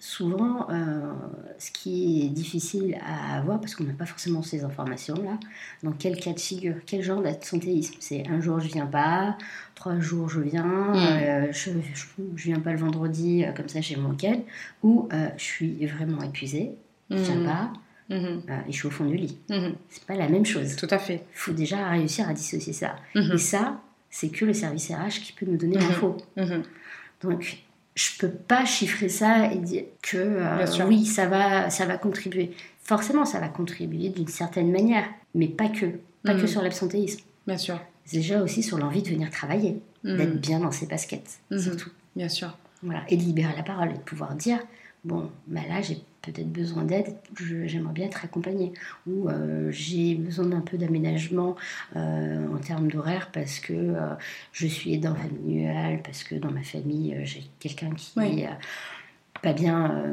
souvent, 0.00 0.66
euh, 0.70 1.12
ce 1.58 1.70
qui 1.70 2.24
est 2.24 2.30
difficile 2.30 2.98
à 3.06 3.36
avoir, 3.38 3.60
parce 3.60 3.74
qu'on 3.74 3.84
n'a 3.84 3.92
pas 3.92 4.06
forcément 4.06 4.42
ces 4.42 4.64
informations-là, 4.64 5.38
dans 5.82 5.92
quel 5.92 6.18
cas 6.18 6.32
de 6.32 6.40
figure, 6.40 6.76
quel 6.86 7.02
genre 7.02 7.22
d'absentéisme? 7.22 7.94
C'est 8.00 8.26
un 8.26 8.40
jour 8.40 8.60
je 8.60 8.68
viens 8.68 8.86
pas, 8.86 9.36
trois 9.74 10.00
jours 10.00 10.28
je 10.30 10.40
viens, 10.40 10.64
hmm. 10.64 10.96
euh, 10.96 11.52
je, 11.52 11.70
je, 11.94 12.42
viens 12.42 12.60
pas 12.60 12.72
le 12.72 12.78
vendredi, 12.78 13.44
euh, 13.44 13.52
comme 13.52 13.68
ça 13.68 13.82
j'ai 13.82 13.96
mon 13.96 14.10
week 14.10 14.26
ou 14.82 15.08
je 15.36 15.42
suis 15.42 15.86
vraiment 15.86 16.22
épuisée, 16.22 16.72
je 17.10 17.16
viens 17.16 17.40
hmm. 17.40 17.44
pas. 17.44 17.72
Hmm. 18.08 18.40
et 18.66 18.72
je 18.72 18.76
suis 18.76 18.88
au 18.88 18.90
fond 18.90 19.04
du 19.04 19.16
lit. 19.16 19.38
C'est 19.88 20.04
pas 20.04 20.16
la 20.16 20.28
même 20.28 20.44
chose. 20.44 20.74
Tout 20.74 20.88
à 20.90 20.98
fait. 20.98 21.22
Il 21.32 21.38
faut 21.38 21.52
déjà 21.52 21.88
réussir 21.90 22.28
à 22.28 22.34
dissocier 22.34 22.72
ça. 22.72 22.96
Et 23.14 23.38
ça, 23.38 23.80
c'est 24.10 24.30
que 24.30 24.44
le 24.44 24.52
service 24.52 24.90
RH 24.90 25.20
qui 25.22 25.32
peut 25.32 25.46
nous 25.46 25.56
donner 25.56 25.76
l'info. 25.76 26.16
Donc, 27.22 27.62
je 28.00 28.16
peux 28.18 28.30
pas 28.30 28.64
chiffrer 28.64 29.10
ça 29.10 29.52
et 29.52 29.58
dire 29.58 29.84
que 30.00 30.16
euh, 30.16 30.86
oui, 30.86 31.04
ça 31.04 31.26
va, 31.26 31.68
ça 31.68 31.84
va 31.84 31.98
contribuer. 31.98 32.52
Forcément, 32.82 33.26
ça 33.26 33.40
va 33.40 33.48
contribuer 33.48 34.08
d'une 34.08 34.28
certaine 34.28 34.72
manière, 34.72 35.04
mais 35.34 35.48
pas 35.48 35.68
que, 35.68 35.86
pas 36.24 36.34
que 36.34 36.44
mm. 36.44 36.48
sur 36.48 36.62
l'absentéisme. 36.62 37.20
Bien 37.46 37.58
sûr. 37.58 37.78
Déjà 38.10 38.42
aussi 38.42 38.62
sur 38.62 38.78
l'envie 38.78 39.02
de 39.02 39.10
venir 39.10 39.30
travailler, 39.30 39.82
mm. 40.04 40.16
d'être 40.16 40.40
bien 40.40 40.60
dans 40.60 40.70
ses 40.70 40.86
baskets, 40.86 41.40
mm-hmm. 41.50 41.62
surtout. 41.62 41.90
Bien 42.16 42.30
sûr. 42.30 42.56
Voilà, 42.82 43.02
et 43.08 43.18
de 43.18 43.22
libérer 43.22 43.52
la 43.54 43.62
parole 43.62 43.90
et 43.90 43.98
de 43.98 44.02
pouvoir 44.02 44.34
dire 44.34 44.58
bon, 45.04 45.30
bah 45.46 45.60
là 45.68 45.82
j'ai 45.82 46.02
peut-être 46.22 46.50
besoin 46.50 46.84
d'aide, 46.84 47.16
j'aimerais 47.64 47.92
bien 47.92 48.06
être 48.06 48.24
accompagnée, 48.24 48.72
ou 49.06 49.28
euh, 49.28 49.70
j'ai 49.70 50.14
besoin 50.14 50.46
d'un 50.46 50.60
peu 50.60 50.76
d'aménagement 50.76 51.56
euh, 51.96 52.46
en 52.48 52.58
termes 52.58 52.88
d'horaire 52.88 53.30
parce 53.32 53.58
que 53.58 53.72
euh, 53.72 54.14
je 54.52 54.66
suis 54.66 54.94
aidant 54.94 55.14
familial, 55.14 56.02
parce 56.02 56.24
que 56.24 56.34
dans 56.34 56.50
ma 56.50 56.62
famille 56.62 57.16
j'ai 57.24 57.44
quelqu'un 57.58 57.90
qui 57.90 58.18
est 58.20 58.48
pas 59.42 59.52
bien 59.52 60.04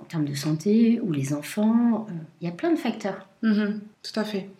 en 0.00 0.04
termes 0.04 0.24
de 0.24 0.34
santé, 0.34 1.00
ou 1.02 1.12
les 1.12 1.32
enfants, 1.32 2.06
il 2.40 2.46
y 2.46 2.50
a 2.50 2.52
plein 2.52 2.72
de 2.72 2.78
facteurs. 2.78 3.26
Mm-hmm. 3.42 3.78
tout 4.02 4.20
à 4.20 4.24
fait. 4.24 4.50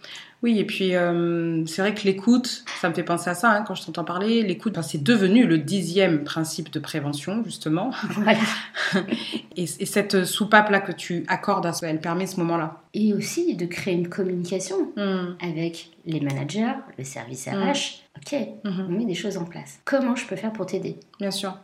Oui, 0.43 0.59
et 0.59 0.65
puis 0.65 0.97
euh, 0.97 1.67
c'est 1.67 1.83
vrai 1.83 1.95
que 1.95 2.05
l'écoute, 2.05 2.65
ça 2.81 2.89
me 2.89 2.95
fait 2.95 3.03
penser 3.03 3.29
à 3.29 3.35
ça 3.35 3.51
hein, 3.51 3.63
quand 3.67 3.75
je 3.75 3.85
t'entends 3.85 4.05
parler. 4.05 4.43
L'écoute, 4.43 4.79
c'est 4.83 5.03
devenu 5.03 5.47
le 5.47 5.59
dixième 5.59 6.25
principe 6.25 6.73
de 6.73 6.79
prévention, 6.79 7.45
justement. 7.45 7.91
et, 9.57 9.67
cette 9.67 10.25
soupape-là 10.25 10.81
que 10.81 10.93
tu 10.93 11.25
accordes 11.29 11.67
à 11.67 11.73
elle 11.83 12.01
permet 12.01 12.27
ce 12.27 12.39
moment-là. 12.41 12.81
Et 12.95 13.13
aussi 13.13 13.55
de 13.55 13.67
créer 13.67 13.95
une 13.95 14.09
communication 14.09 14.93
hmm. 14.97 15.37
avec 15.41 15.91
les 16.07 16.21
managers, 16.21 16.75
le 16.97 17.05
service 17.05 17.47
RH. 17.47 18.03
Ok, 18.21 18.39
hmm. 18.65 18.87
on 18.89 18.93
met 18.93 19.05
des 19.05 19.15
choses 19.15 19.37
en 19.37 19.45
place. 19.45 19.81
Comment 19.85 20.15
je 20.15 20.27
peux 20.27 20.37
faire 20.37 20.53
pour 20.53 20.67
t'aider? 20.67 20.97
Bien 21.19 21.31
sûr. 21.31 21.57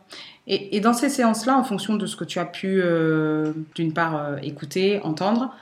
Et, 0.47 0.79
dans 0.79 0.93
ces 0.93 1.09
séances-là, 1.09 1.57
en 1.57 1.63
fonction 1.63 1.95
de 1.95 2.05
ce 2.05 2.15
que 2.15 2.23
tu 2.23 2.39
as 2.39 2.45
pu, 2.45 2.81
euh, 2.81 3.51
d'une 3.75 3.93
part, 3.93 4.15
euh, 4.15 4.37
écouter, 4.41 5.01
entendre, 5.01 5.53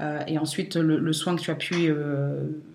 euh, 0.00 0.20
et 0.26 0.36
ensuite 0.36 0.76
le, 0.76 1.12
soin 1.12 1.36
que 1.36 1.40
tu 1.40 1.50
as 1.50 1.54
pu 1.54 1.94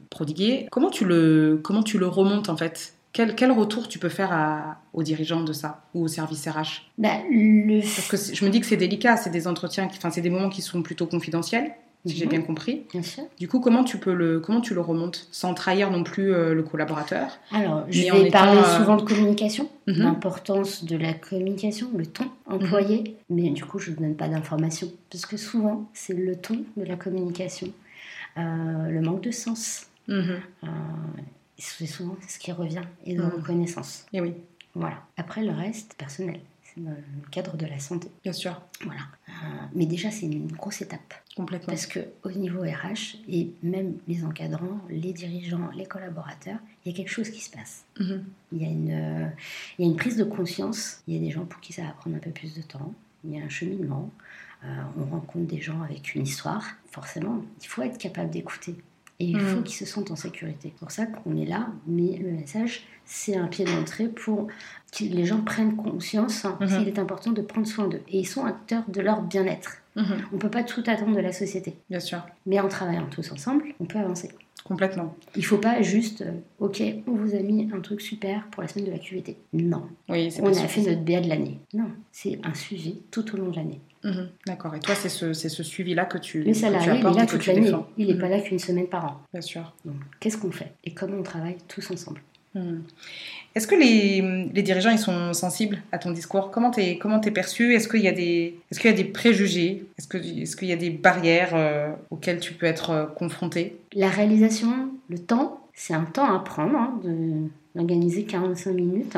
prodiguer. 0.09 0.67
Comment 0.71 0.89
tu 0.89 1.05
le, 1.05 1.59
comment 1.61 1.83
tu 1.83 1.97
le 1.97 2.07
remontes 2.07 2.49
en 2.49 2.57
fait? 2.57 2.93
Quel, 3.13 3.35
quel, 3.35 3.51
retour 3.51 3.87
tu 3.87 3.99
peux 3.99 4.09
faire 4.09 4.31
à, 4.31 4.77
aux 4.93 5.03
dirigeants 5.03 5.43
de 5.43 5.51
ça 5.51 5.81
ou 5.93 6.03
au 6.03 6.07
service 6.07 6.47
RH 6.47 6.85
bah, 6.97 7.17
le... 7.29 7.81
Parce 7.81 8.07
que 8.07 8.35
je 8.35 8.45
me 8.45 8.49
dis 8.49 8.59
que 8.59 8.65
c'est 8.65 8.77
délicat, 8.77 9.17
c'est 9.17 9.31
des 9.31 9.47
entretiens, 9.47 9.87
enfin 9.89 10.11
c'est 10.11 10.21
des 10.21 10.29
moments 10.29 10.49
qui 10.49 10.61
sont 10.61 10.83
plutôt 10.83 11.07
confidentiels 11.07 11.71
si 12.07 12.15
j'ai 12.15 12.25
mhm. 12.25 12.31
bien 12.31 12.41
compris. 12.41 12.83
Bien 12.91 13.03
sûr. 13.03 13.23
Du 13.39 13.47
coup, 13.47 13.59
comment 13.59 13.83
tu 13.83 13.97
peux 13.97 14.13
le, 14.13 14.39
comment 14.39 14.61
tu 14.61 14.73
le 14.73 14.81
remontes 14.81 15.27
sans 15.31 15.53
trahir 15.53 15.91
non 15.91 16.03
plus 16.03 16.33
euh, 16.33 16.53
le 16.53 16.63
collaborateur 16.63 17.39
Alors, 17.51 17.85
je 17.89 18.11
vais 18.11 18.31
parler 18.31 18.59
euh, 18.59 18.77
souvent 18.77 18.95
de 18.95 19.03
communication, 19.03 19.69
mhm. 19.87 19.99
l'importance 19.99 20.83
de 20.83 20.97
la 20.97 21.13
communication, 21.13 21.89
le 21.95 22.05
ton 22.05 22.25
employé, 22.45 23.17
mhm. 23.29 23.35
mais 23.35 23.49
du 23.49 23.65
coup, 23.65 23.79
je 23.79 23.91
ne 23.91 23.95
donne 23.95 24.15
pas 24.15 24.27
d'informations 24.27 24.91
parce 25.11 25.25
que 25.25 25.37
souvent, 25.37 25.89
c'est 25.93 26.13
le 26.13 26.35
ton 26.35 26.63
de 26.75 26.83
la 26.83 26.95
communication, 26.95 27.67
euh, 28.37 28.41
le 28.89 29.01
manque 29.01 29.21
de 29.21 29.31
sens. 29.31 29.87
c'est 31.57 31.87
souvent 31.87 32.15
ce 32.27 32.39
qui 32.39 32.51
revient 32.51 32.83
et 33.05 33.15
de 33.15 33.23
reconnaissance. 33.23 34.05
Et 34.13 34.21
oui. 34.21 34.33
Voilà. 34.75 34.97
Après, 35.17 35.43
le 35.43 35.51
reste, 35.51 35.95
personnel 35.97 36.39
dans 36.77 36.91
le 36.91 37.29
cadre 37.31 37.57
de 37.57 37.65
la 37.65 37.79
santé. 37.79 38.09
Bien 38.23 38.33
sûr. 38.33 38.61
Voilà. 38.83 39.01
Euh, 39.29 39.31
mais 39.73 39.85
déjà, 39.85 40.11
c'est 40.11 40.25
une 40.25 40.47
grosse 40.47 40.81
étape. 40.81 41.13
Complètement. 41.35 41.67
Parce 41.67 41.87
qu'au 41.87 42.31
niveau 42.31 42.61
RH, 42.61 43.17
et 43.29 43.51
même 43.61 43.97
les 44.07 44.23
encadrants, 44.23 44.79
les 44.89 45.13
dirigeants, 45.13 45.69
les 45.75 45.85
collaborateurs, 45.85 46.57
il 46.83 46.91
y 46.91 46.93
a 46.93 46.97
quelque 46.97 47.11
chose 47.11 47.29
qui 47.29 47.41
se 47.41 47.51
passe. 47.51 47.85
Mhm. 47.99 48.23
il, 48.53 48.61
y 48.61 48.65
a 48.65 48.69
une, 48.69 48.91
euh, 48.91 49.27
il 49.77 49.85
y 49.85 49.87
a 49.87 49.91
une 49.91 49.97
prise 49.97 50.17
de 50.17 50.23
conscience. 50.23 51.01
Il 51.07 51.15
y 51.15 51.17
a 51.17 51.19
des 51.19 51.31
gens 51.31 51.45
pour 51.45 51.59
qui 51.61 51.73
ça 51.73 51.83
va 51.83 51.91
prendre 51.91 52.15
un 52.15 52.19
peu 52.19 52.31
plus 52.31 52.55
de 52.55 52.61
temps. 52.61 52.93
Il 53.23 53.35
y 53.35 53.39
a 53.39 53.43
un 53.43 53.49
cheminement. 53.49 54.11
Euh, 54.63 54.67
on 54.97 55.05
rencontre 55.05 55.45
des 55.45 55.61
gens 55.61 55.81
avec 55.83 56.15
une 56.15 56.23
histoire. 56.23 56.65
Forcément, 56.89 57.43
il 57.61 57.67
faut 57.67 57.83
être 57.83 57.97
capable 57.97 58.31
d'écouter. 58.31 58.75
Et 59.19 59.25
il 59.25 59.39
faut 59.39 59.57
mhm. 59.57 59.63
qu'ils 59.63 59.75
se 59.75 59.85
sentent 59.85 60.11
en 60.11 60.15
sécurité. 60.15 60.73
C'est 60.73 60.79
pour 60.79 60.91
ça 60.91 61.07
qu'on 61.07 61.35
est 61.37 61.45
là, 61.45 61.69
mais 61.87 62.17
le 62.17 62.31
message, 62.31 62.83
c'est 63.03 63.35
un 63.35 63.47
pied 63.47 63.65
d'entrée 63.65 64.07
pour 64.09 64.47
que 64.95 65.03
les 65.03 65.25
gens 65.25 65.41
prennent 65.41 65.75
conscience 65.75 66.43
mhm. 66.43 66.67
qu'il 66.67 66.87
est 66.87 66.99
important 66.99 67.31
de 67.31 67.41
prendre 67.41 67.65
soin 67.65 67.87
d'eux. 67.87 68.01
Et 68.09 68.19
ils 68.19 68.27
sont 68.27 68.45
acteurs 68.45 68.83
de 68.87 69.01
leur 69.01 69.21
bien-être. 69.21 69.77
Mhm. 69.95 70.05
On 70.31 70.35
ne 70.35 70.41
peut 70.41 70.51
pas 70.51 70.63
tout 70.63 70.83
attendre 70.85 71.15
de 71.15 71.21
la 71.21 71.33
société. 71.33 71.75
Bien 71.89 71.99
sûr. 71.99 72.21
Mais 72.45 72.59
en 72.59 72.67
travaillant 72.67 73.07
tous 73.09 73.31
ensemble, 73.31 73.73
on 73.79 73.85
peut 73.85 73.97
avancer. 73.97 74.29
Complètement. 74.63 75.15
Il 75.35 75.45
faut 75.45 75.57
pas 75.57 75.81
juste, 75.81 76.21
euh, 76.21 76.31
ok, 76.59 76.83
on 77.07 77.13
vous 77.13 77.33
a 77.35 77.39
mis 77.39 77.69
un 77.73 77.79
truc 77.79 78.01
super 78.01 78.45
pour 78.51 78.61
la 78.61 78.67
semaine 78.67 78.85
de 78.85 78.91
la 78.91 78.99
QVT. 78.99 79.37
Non. 79.53 79.83
Oui, 80.09 80.29
on 80.41 80.49
a 80.49 80.67
fait 80.67 80.81
notre 80.81 81.03
BA 81.03 81.21
de 81.21 81.29
l'année. 81.29 81.59
Non, 81.73 81.89
c'est 82.11 82.39
un 82.43 82.53
suivi 82.53 82.99
tout 83.09 83.33
au 83.33 83.37
long 83.37 83.49
de 83.49 83.55
l'année. 83.55 83.79
Mhm. 84.03 84.29
D'accord. 84.45 84.75
Et 84.75 84.79
toi, 84.79 84.95
c'est 84.95 85.09
ce, 85.09 85.33
ce 85.33 85.63
suivi-là 85.63 86.05
que 86.05 86.17
tu. 86.17 86.43
Le 86.43 86.53
salarié, 86.53 86.99
il 86.99 87.05
est 87.05 87.13
là 87.13 87.25
toute 87.25 87.45
l'année. 87.45 87.71
Il 87.97 88.07
n'est 88.07 88.19
pas 88.19 88.29
là 88.29 88.39
qu'une 88.39 88.59
semaine 88.59 88.87
par 88.87 89.05
an. 89.05 89.21
Bien 89.33 89.41
sûr. 89.41 89.73
Qu'est-ce 90.19 90.37
qu'on 90.37 90.51
fait 90.51 90.71
Et 90.83 90.91
comment 90.91 91.17
on 91.17 91.23
travaille 91.23 91.57
tous 91.67 91.89
ensemble 91.91 92.21
Hmm. 92.57 92.79
Est-ce 93.55 93.67
que 93.67 93.75
les, 93.75 94.49
les, 94.53 94.61
dirigeants 94.61 94.91
ils 94.91 94.99
sont 94.99 95.33
sensibles 95.33 95.79
à 95.91 95.97
ton 95.97 96.11
discours? 96.11 96.51
Comment 96.51 96.71
t'es 96.71 96.97
comment 96.97 97.19
es 97.21 97.31
perçu? 97.31 97.73
Est-ce 97.73 97.87
qu'il 97.87 98.01
y 98.01 98.07
a 98.07 98.11
des 98.11 98.57
est-ce 98.71 98.79
qu'il 98.79 98.89
y 98.89 98.93
a 98.93 98.97
des 98.97 99.03
préjugés? 99.03 99.85
Est-ce 99.97 100.07
que 100.07 100.17
est-ce 100.17 100.55
qu'il 100.55 100.67
y 100.67 100.73
a 100.73 100.77
des 100.77 100.89
barrières 100.89 101.53
euh, 101.53 101.91
auxquelles 102.09 102.39
tu 102.39 102.53
peux 102.53 102.65
être 102.65 102.89
euh, 102.91 103.05
confronté? 103.05 103.77
La 103.93 104.09
réalisation, 104.09 104.89
le 105.09 105.19
temps, 105.19 105.59
c'est 105.73 105.93
un 105.93 106.05
temps 106.05 106.33
à 106.33 106.39
prendre 106.39 106.77
hein, 106.77 106.99
d'organiser 107.75 108.23
45 108.23 108.73
minutes. 108.73 109.17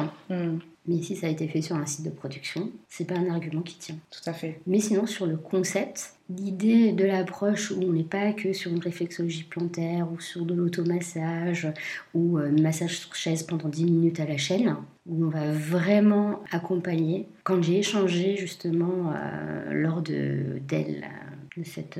Mais 0.89 1.03
si 1.03 1.15
ça 1.15 1.27
a 1.27 1.29
été 1.29 1.47
fait 1.47 1.61
sur 1.61 1.75
un 1.75 1.85
site 1.85 2.03
de 2.03 2.09
production, 2.09 2.71
c'est 2.87 3.05
pas 3.05 3.13
un 3.13 3.29
argument 3.29 3.61
qui 3.61 3.77
tient. 3.77 3.97
Tout 4.09 4.27
à 4.27 4.33
fait. 4.33 4.59
Mais 4.65 4.79
sinon, 4.79 5.05
sur 5.05 5.27
le 5.27 5.37
concept, 5.37 6.15
l'idée 6.35 6.93
de 6.93 7.05
l'approche 7.05 7.69
où 7.69 7.79
on 7.83 7.93
n'est 7.93 8.01
pas 8.01 8.33
que 8.33 8.53
sur 8.53 8.71
une 8.71 8.79
réflexologie 8.79 9.43
plantaire 9.43 10.11
ou 10.11 10.19
sur 10.19 10.45
de 10.45 10.55
l'automassage 10.55 11.67
ou 12.15 12.39
un 12.39 12.49
massage 12.59 12.97
sur 12.97 13.13
chaise 13.13 13.43
pendant 13.43 13.69
10 13.69 13.85
minutes 13.85 14.19
à 14.19 14.25
la 14.25 14.37
chaîne, 14.37 14.77
où 15.05 15.25
on 15.25 15.29
va 15.29 15.51
vraiment 15.51 16.41
accompagner. 16.51 17.27
Quand 17.43 17.61
j'ai 17.61 17.77
échangé 17.77 18.35
justement 18.35 19.13
euh, 19.13 19.71
lors 19.71 20.01
de 20.01 20.59
d'elle, 20.67 21.07
de 21.55 21.63
cette 21.63 21.99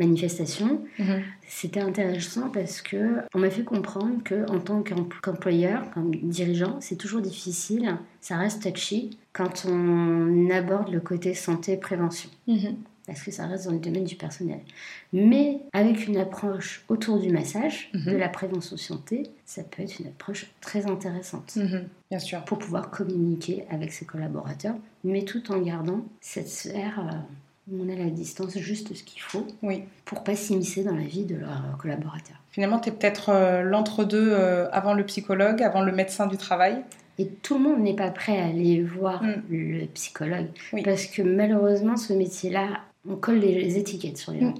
manifestation. 0.00 0.82
Mhm. 0.98 1.22
C'était 1.46 1.80
intéressant 1.80 2.48
parce 2.50 2.82
que 2.82 3.18
on 3.34 3.38
m'a 3.38 3.50
fait 3.50 3.62
comprendre 3.64 4.22
que 4.24 4.44
en 4.50 4.58
tant 4.58 4.82
qu'employeur, 5.22 5.90
comme 5.94 6.10
dirigeant, 6.16 6.78
c'est 6.80 6.96
toujours 6.96 7.20
difficile, 7.20 7.96
ça 8.20 8.36
reste 8.36 8.62
touchy 8.62 9.16
quand 9.32 9.64
on 9.68 10.50
aborde 10.50 10.90
le 10.92 11.00
côté 11.00 11.34
santé 11.34 11.76
prévention. 11.76 12.28
Mhm. 12.48 12.76
parce 13.06 13.22
que 13.24 13.32
ça 13.32 13.46
reste 13.48 13.64
dans 13.64 13.72
le 13.72 13.80
domaine 13.80 14.04
du 14.04 14.14
personnel. 14.14 14.60
Mais 15.12 15.58
avec 15.72 16.06
une 16.06 16.16
approche 16.16 16.84
autour 16.88 17.18
du 17.18 17.30
massage, 17.32 17.90
Mhm. 17.92 18.04
de 18.12 18.16
la 18.16 18.28
prévention 18.28 18.76
santé, 18.76 19.24
ça 19.44 19.64
peut 19.64 19.82
être 19.82 19.98
une 19.98 20.06
approche 20.06 20.46
très 20.60 20.86
intéressante 20.86 21.58
Bien 22.08 22.18
sûr. 22.20 22.44
pour 22.44 22.58
pouvoir 22.58 22.90
communiquer 22.92 23.64
avec 23.68 23.92
ses 23.92 24.04
collaborateurs, 24.04 24.76
mais 25.02 25.24
tout 25.24 25.50
en 25.50 25.58
gardant 25.60 26.04
cette 26.20 26.46
sphère 26.48 27.00
euh, 27.00 27.16
on 27.72 27.88
a 27.88 27.94
la 27.94 28.10
distance 28.10 28.56
juste 28.58 28.94
ce 28.94 29.02
qu'il 29.02 29.20
faut 29.20 29.46
Oui. 29.62 29.82
pour 30.04 30.24
pas 30.24 30.34
s'immiscer 30.36 30.82
dans 30.84 30.94
la 30.94 31.02
vie 31.04 31.24
de 31.24 31.36
leurs 31.36 31.76
collaborateurs. 31.78 32.36
Finalement, 32.50 32.78
tu 32.80 32.88
es 32.88 32.92
peut-être 32.92 33.28
euh, 33.30 33.62
l'entre-deux 33.62 34.32
euh, 34.32 34.68
avant 34.72 34.94
le 34.94 35.04
psychologue, 35.04 35.62
avant 35.62 35.82
le 35.82 35.92
médecin 35.92 36.26
du 36.26 36.36
travail. 36.36 36.82
Et 37.18 37.26
tout 37.28 37.58
le 37.58 37.64
monde 37.64 37.80
n'est 37.80 37.94
pas 37.94 38.10
prêt 38.10 38.38
à 38.40 38.46
aller 38.46 38.82
voir 38.82 39.22
Mm. 39.22 39.42
le 39.50 39.86
psychologue. 39.86 40.46
Oui. 40.72 40.82
Parce 40.82 41.06
que 41.06 41.22
malheureusement, 41.22 41.96
ce 41.96 42.12
métier-là, 42.12 42.80
on 43.08 43.14
colle 43.16 43.38
les 43.40 43.76
étiquettes 43.78 44.16
sur 44.18 44.32
les 44.32 44.40
Mm. 44.40 44.48
gens. 44.48 44.54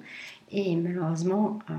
Et 0.52 0.76
malheureusement, 0.76 1.58
euh, 1.70 1.74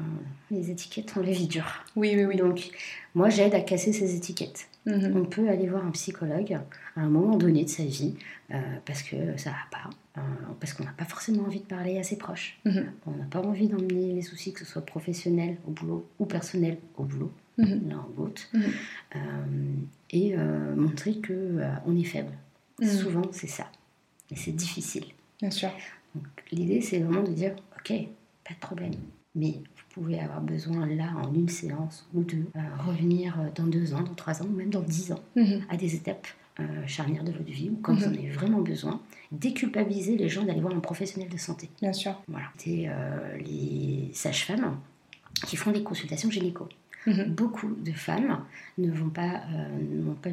les 0.50 0.72
étiquettes, 0.72 1.14
on 1.18 1.22
les 1.22 1.34
vit 1.34 1.48
dur. 1.48 1.84
Oui, 1.96 2.14
oui, 2.16 2.24
oui. 2.26 2.36
Donc, 2.38 2.70
moi, 3.16 3.30
j'aide 3.30 3.54
à 3.54 3.60
casser 3.62 3.94
ces 3.94 4.16
étiquettes. 4.16 4.68
Mhm, 4.86 5.16
On 5.16 5.26
peut 5.26 5.48
aller 5.48 5.68
voir 5.68 5.86
un 5.86 5.92
psychologue 5.92 6.58
à 6.96 7.02
un 7.02 7.10
moment 7.10 7.38
donné 7.38 7.64
de 7.66 7.70
sa 7.70 7.84
vie 7.84 8.16
euh, 8.52 8.60
parce 8.86 9.04
que 9.04 9.16
ça 9.38 9.52
va 9.52 9.58
pas, 9.70 9.90
euh, 10.18 10.22
parce 10.60 10.74
qu'on 10.74 10.84
n'a 10.84 10.92
pas 10.92 11.06
forcément 11.06 11.44
envie 11.44 11.60
de 11.60 11.66
parler 11.66 12.00
à 12.00 12.04
ses 12.04 12.18
proches. 12.18 12.60
mhm, 12.66 12.92
On 13.06 13.12
n'a 13.12 13.26
pas 13.26 13.42
envie 13.42 13.68
d'emmener 13.68 14.14
les 14.14 14.22
soucis, 14.24 14.54
que 14.54 14.60
ce 14.60 14.66
soit 14.66 14.86
professionnel 14.86 15.58
au 15.68 15.72
boulot 15.72 16.08
ou 16.20 16.26
personnel 16.26 16.78
au 16.98 17.04
boulot, 17.04 17.32
mhm, 17.60 17.90
l'un 17.90 18.06
ou 18.18 18.22
l'autre. 18.24 18.42
Euh, 19.16 19.20
et 20.10 20.36
montrer 20.76 21.16
que 21.20 21.60
on 21.86 21.96
est 21.98 22.04
faible. 22.04 22.34
Souvent, 22.82 23.22
c'est 23.32 23.48
ça. 23.48 23.72
Et 24.32 24.36
c'est 24.36 24.52
difficile. 24.52 25.06
Bien 25.40 25.52
sûr. 25.52 25.70
L'idée, 26.52 26.82
c'est 26.82 27.00
vraiment 27.00 27.24
de 27.24 27.32
dire, 27.32 27.56
ok, 27.78 27.94
pas 28.44 28.54
de 28.54 28.60
problème, 28.60 28.94
mais 29.36 29.60
pouvez 29.94 30.20
avoir 30.20 30.42
besoin 30.42 30.86
là, 30.86 31.10
en 31.22 31.34
une 31.34 31.50
séance 31.50 32.08
ou 32.14 32.22
deux, 32.24 32.46
euh, 32.56 32.60
revenir 32.88 33.40
euh, 33.40 33.50
dans 33.56 33.66
deux 33.68 33.94
ans, 33.94 34.02
dans 34.02 34.14
trois 34.14 34.42
ans, 34.42 34.46
ou 34.46 34.56
même 34.56 34.70
dans 34.70 34.82
dix 34.82 35.12
ans, 35.12 35.20
Mhm, 35.36 35.62
à 35.70 35.78
des 35.78 35.96
étapes 35.96 36.28
euh, 36.60 36.64
charnières 36.88 37.24
de 37.24 37.32
votre 37.32 37.52
vie, 37.52 37.70
ou 37.70 37.80
quand 37.82 37.94
Mhm. 37.94 38.00
vous 38.00 38.06
en 38.06 38.14
avez 38.14 38.30
vraiment 38.30 38.62
besoin, 38.62 39.02
déculpabiliser 39.32 40.18
les 40.18 40.30
gens 40.30 40.44
d'aller 40.44 40.62
voir 40.62 40.74
un 40.76 40.80
professionnel 40.80 41.30
de 41.30 41.38
santé. 41.38 41.70
Bien 41.82 41.94
sûr. 41.94 42.14
Voilà. 42.28 42.48
C'est 42.58 42.90
les 43.40 44.10
sages-femmes 44.14 44.78
qui 45.48 45.56
font 45.56 45.72
des 45.72 45.84
consultations 45.84 46.30
gynéco. 46.30 46.68
Mhm, 47.08 47.34
Beaucoup 47.34 47.68
de 47.68 47.92
femmes 47.92 48.44
ne 48.78 48.92
vont 48.92 49.10
pas, 49.10 49.42
euh, 49.54 50.04
n'ont 50.04 50.14
pas, 50.14 50.30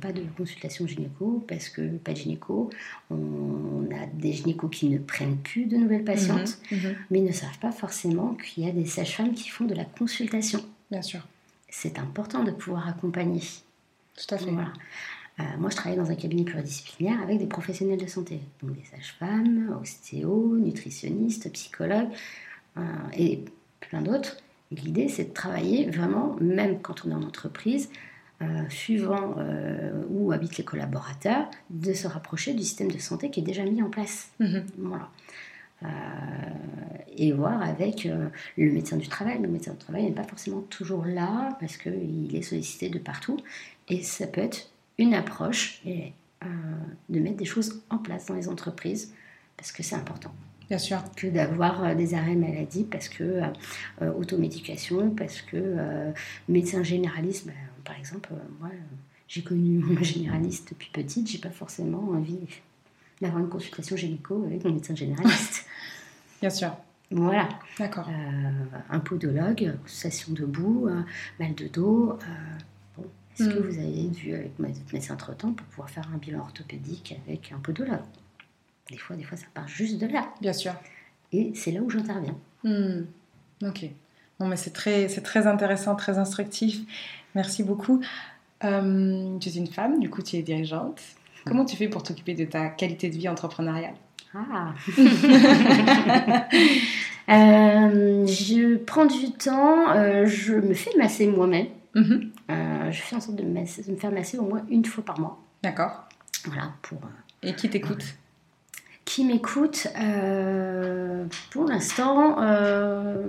pas 0.00 0.12
de 0.12 0.22
consultation 0.36 0.86
gynéco 0.86 1.44
parce 1.46 1.68
que 1.68 1.82
pas 1.98 2.12
de 2.12 2.16
gynéco. 2.16 2.70
On 3.10 3.86
a 3.94 4.06
des 4.14 4.32
gynécos 4.32 4.70
qui 4.70 4.88
ne 4.88 4.98
prennent 4.98 5.36
plus 5.36 5.66
de 5.66 5.76
nouvelles 5.76 6.04
patientes, 6.04 6.58
mhm, 6.72 6.78
mhm, 6.78 6.94
mais 7.10 7.20
ne 7.20 7.32
savent 7.32 7.58
pas 7.58 7.72
forcément 7.72 8.34
qu'il 8.34 8.64
y 8.64 8.68
a 8.68 8.72
des 8.72 8.86
sages-femmes 8.86 9.34
qui 9.34 9.48
font 9.50 9.64
de 9.64 9.74
la 9.74 9.84
consultation. 9.84 10.64
Bien 10.90 11.02
sûr. 11.02 11.20
C'est 11.68 11.98
important 11.98 12.44
de 12.44 12.50
pouvoir 12.50 12.88
accompagner. 12.88 13.42
Tout 14.16 14.34
à 14.34 14.38
fait. 14.38 14.50
Voilà. 14.50 14.72
Euh, 15.38 15.42
moi, 15.58 15.68
je 15.68 15.76
travaille 15.76 15.98
dans 15.98 16.10
un 16.10 16.14
cabinet 16.14 16.44
pluridisciplinaire 16.44 17.20
avec 17.20 17.38
des 17.38 17.46
professionnels 17.46 18.00
de 18.00 18.06
santé, 18.06 18.40
donc 18.62 18.74
des 18.74 18.84
sages-femmes, 18.84 19.76
ostéos, 19.82 20.56
nutritionnistes, 20.56 21.52
psychologues 21.52 22.08
euh, 22.78 22.82
et 23.14 23.44
plein 23.80 24.00
d'autres. 24.00 24.38
L'idée, 24.72 25.08
c'est 25.08 25.30
de 25.30 25.32
travailler 25.32 25.88
vraiment, 25.88 26.36
même 26.40 26.80
quand 26.80 27.04
on 27.04 27.10
est 27.10 27.14
en 27.14 27.22
entreprise, 27.22 27.88
euh, 28.42 28.68
suivant 28.68 29.36
euh, 29.38 30.02
où 30.10 30.30
habitent 30.32 30.58
les 30.58 30.64
collaborateurs, 30.64 31.48
de 31.70 31.94
se 31.94 32.06
rapprocher 32.06 32.52
du 32.52 32.62
système 32.62 32.90
de 32.90 32.98
santé 32.98 33.30
qui 33.30 33.40
est 33.40 33.44
déjà 33.44 33.62
mis 33.64 33.82
en 33.82 33.88
place. 33.88 34.30
Mhm, 34.40 34.66
Voilà. 34.78 35.08
Euh, 35.82 35.86
et 37.16 37.32
voir 37.32 37.62
avec 37.62 38.04
le 38.04 38.72
médecin 38.72 38.96
du 38.96 39.08
travail. 39.08 39.40
Le 39.40 39.48
médecin 39.48 39.72
du 39.72 39.78
travail 39.78 40.04
n'est 40.04 40.10
pas 40.10 40.24
forcément 40.24 40.60
toujours 40.62 41.04
là 41.04 41.56
parce 41.60 41.76
qu'il 41.76 42.34
est 42.34 42.42
sollicité 42.42 42.88
de 42.88 42.98
partout. 42.98 43.38
Et 43.88 44.02
ça 44.02 44.26
peut 44.26 44.40
être 44.40 44.70
une 44.98 45.14
approche 45.14 45.80
et, 45.86 46.12
de 47.08 47.18
mettre 47.18 47.36
des 47.36 47.44
choses 47.44 47.82
en 47.90 47.98
place 47.98 48.26
dans 48.26 48.34
les 48.34 48.48
entreprises 48.48 49.12
parce 49.56 49.72
que 49.72 49.82
c'est 49.82 49.96
important 49.96 50.32
Bien 50.68 50.78
sûr. 50.78 50.98
que 51.14 51.26
d'avoir 51.28 51.84
euh, 51.84 51.94
des 51.94 52.14
arrêts 52.14 52.34
maladie 52.34 52.84
parce 52.84 53.08
que 53.08 53.22
euh, 53.22 53.42
euh, 54.02 54.12
automédication, 54.14 55.10
parce 55.10 55.40
que 55.42 55.56
euh, 55.56 56.12
médecin 56.48 56.82
généraliste, 56.82 57.46
ben, 57.46 57.54
par 57.84 57.96
exemple, 57.98 58.30
euh, 58.32 58.36
moi 58.60 58.70
j'ai 59.28 59.42
connu 59.42 59.78
mon 59.84 60.02
généraliste 60.02 60.70
depuis 60.70 60.90
petite, 60.92 61.28
j'ai 61.30 61.38
pas 61.38 61.50
forcément 61.50 62.10
envie 62.10 62.38
d'avoir 63.20 63.40
une 63.42 63.48
consultation 63.48 63.96
gynéco 63.96 64.42
avec 64.44 64.64
mon 64.64 64.72
médecin 64.72 64.94
généraliste. 64.94 65.66
Bien 66.40 66.50
sûr. 66.50 66.76
voilà, 67.10 67.48
D'accord. 67.78 68.08
Un 68.90 69.00
podologue, 69.00 69.72
consultation 69.82 70.32
debout, 70.34 70.88
mal 71.40 71.54
de 71.54 71.66
dos. 71.68 72.18
bon. 72.96 73.04
Est-ce 73.38 73.48
que 73.48 73.58
Mm. 73.58 73.68
vous 73.68 73.78
avez 73.78 74.08
vu 74.08 74.34
avec 74.34 74.52
votre 74.58 74.92
médecin 74.92 75.14
entre-temps 75.14 75.52
pour 75.52 75.66
pouvoir 75.68 75.88
faire 75.90 76.08
un 76.14 76.18
bilan 76.18 76.40
orthopédique 76.40 77.18
avec 77.26 77.52
un 77.52 77.58
podologue? 77.58 78.00
Des 78.90 78.98
fois, 78.98 79.16
des 79.16 79.24
fois, 79.24 79.36
ça 79.36 79.46
part 79.52 79.66
juste 79.68 79.98
de 79.98 80.06
là. 80.06 80.28
Bien 80.40 80.52
sûr. 80.52 80.72
Et 81.32 81.52
c'est 81.54 81.72
là 81.72 81.80
où 81.80 81.90
j'interviens. 81.90 82.36
Hmm, 82.64 83.02
Ok. 83.62 83.86
Bon, 84.38 84.46
mais 84.46 84.56
c'est 84.56 84.70
très, 84.72 85.08
c'est 85.08 85.22
très 85.22 85.46
intéressant, 85.46 85.96
très 85.96 86.18
instructif. 86.18 86.80
Merci 87.34 87.62
beaucoup. 87.62 88.00
Euh, 88.64 89.38
tu 89.38 89.48
es 89.48 89.52
une 89.54 89.66
femme, 89.66 89.98
du 89.98 90.08
coup, 90.10 90.22
tu 90.22 90.36
es 90.36 90.42
dirigeante. 90.42 91.00
Comment 91.46 91.64
tu 91.64 91.76
fais 91.76 91.88
pour 91.88 92.02
t'occuper 92.02 92.34
de 92.34 92.44
ta 92.44 92.68
qualité 92.68 93.08
de 93.08 93.16
vie 93.16 93.28
entrepreneuriale? 93.28 93.94
Ah 94.34 94.74
Euh, 97.28 98.24
Je 98.26 98.76
prends 98.76 99.06
du 99.06 99.32
temps, 99.32 99.90
euh, 99.90 100.26
je 100.26 100.54
me 100.54 100.74
fais 100.74 100.96
masser 100.96 101.26
moi-même. 101.26 101.66
Mhm, 101.96 102.30
je 102.48 102.98
fais 103.00 103.16
en 103.16 103.20
sorte 103.20 103.36
de, 103.36 103.42
masser- 103.42 103.84
de 103.84 103.90
me 103.92 103.96
faire 103.96 104.12
masser 104.12 104.38
au 104.38 104.42
moins 104.44 104.62
une 104.70 104.84
fois 104.84 105.04
par 105.04 105.18
mois. 105.18 105.36
D'accord. 105.62 106.04
Voilà, 106.44 106.72
pour 106.82 106.98
Et 107.42 107.54
qui 107.54 107.68
t'écoute? 107.68 108.04
Qui 109.06 109.24
m'écoute. 109.24 109.86
euh, 109.98 111.24
pour 111.50 111.64
l'instant, 111.64 112.42
euh, 112.42 113.28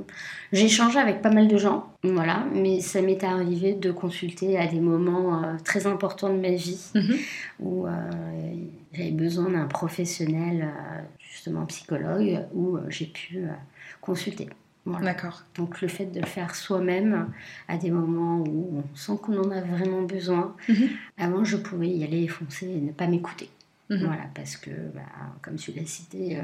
j'ai 0.51 0.65
échangé 0.65 0.99
avec 0.99 1.21
pas 1.21 1.29
mal 1.29 1.47
de 1.47 1.57
gens, 1.57 1.87
voilà, 2.03 2.43
mais 2.53 2.81
ça 2.81 3.01
m'est 3.01 3.23
arrivé 3.23 3.73
de 3.73 3.91
consulter 3.91 4.57
à 4.57 4.67
des 4.67 4.81
moments 4.81 5.41
euh, 5.43 5.53
très 5.63 5.87
importants 5.87 6.29
de 6.29 6.39
ma 6.39 6.49
vie 6.51 6.91
Mhm, 6.95 7.15
où 7.61 7.87
euh, 7.87 7.91
j'avais 8.91 9.11
besoin 9.11 9.49
d'un 9.51 9.67
professionnel, 9.67 10.67
justement 11.19 11.65
psychologue, 11.67 12.41
où 12.53 12.77
j'ai 12.89 13.05
pu 13.05 13.45
consulter. 14.01 14.49
Voilà. 14.85 15.05
D'accord. 15.13 15.43
Donc 15.55 15.81
le 15.81 15.87
fait 15.89 16.05
de 16.05 16.19
le 16.21 16.25
faire 16.25 16.55
soi-même 16.55 17.27
à 17.67 17.77
des 17.77 17.91
moments 17.91 18.39
où 18.39 18.79
on 18.79 18.95
sent 18.95 19.13
qu'on 19.21 19.37
en 19.37 19.51
a 19.51 19.59
vraiment 19.61 20.01
besoin. 20.03 20.55
Mhm. 20.69 20.89
Avant, 21.17 21.43
je 21.43 21.57
pouvais 21.57 21.89
y 21.89 22.03
aller 22.05 22.27
foncer 22.27 22.67
et 22.67 22.79
ne 22.81 22.91
pas 22.91 23.07
m'écouter. 23.07 23.49
Mhm. 23.89 24.05
Voilà, 24.05 24.23
parce 24.35 24.57
que, 24.57 24.69
bah, 24.93 25.01
comme 25.41 25.55
tu 25.55 25.71
l'as 25.71 25.85
cité, 25.85 26.37
euh, 26.37 26.41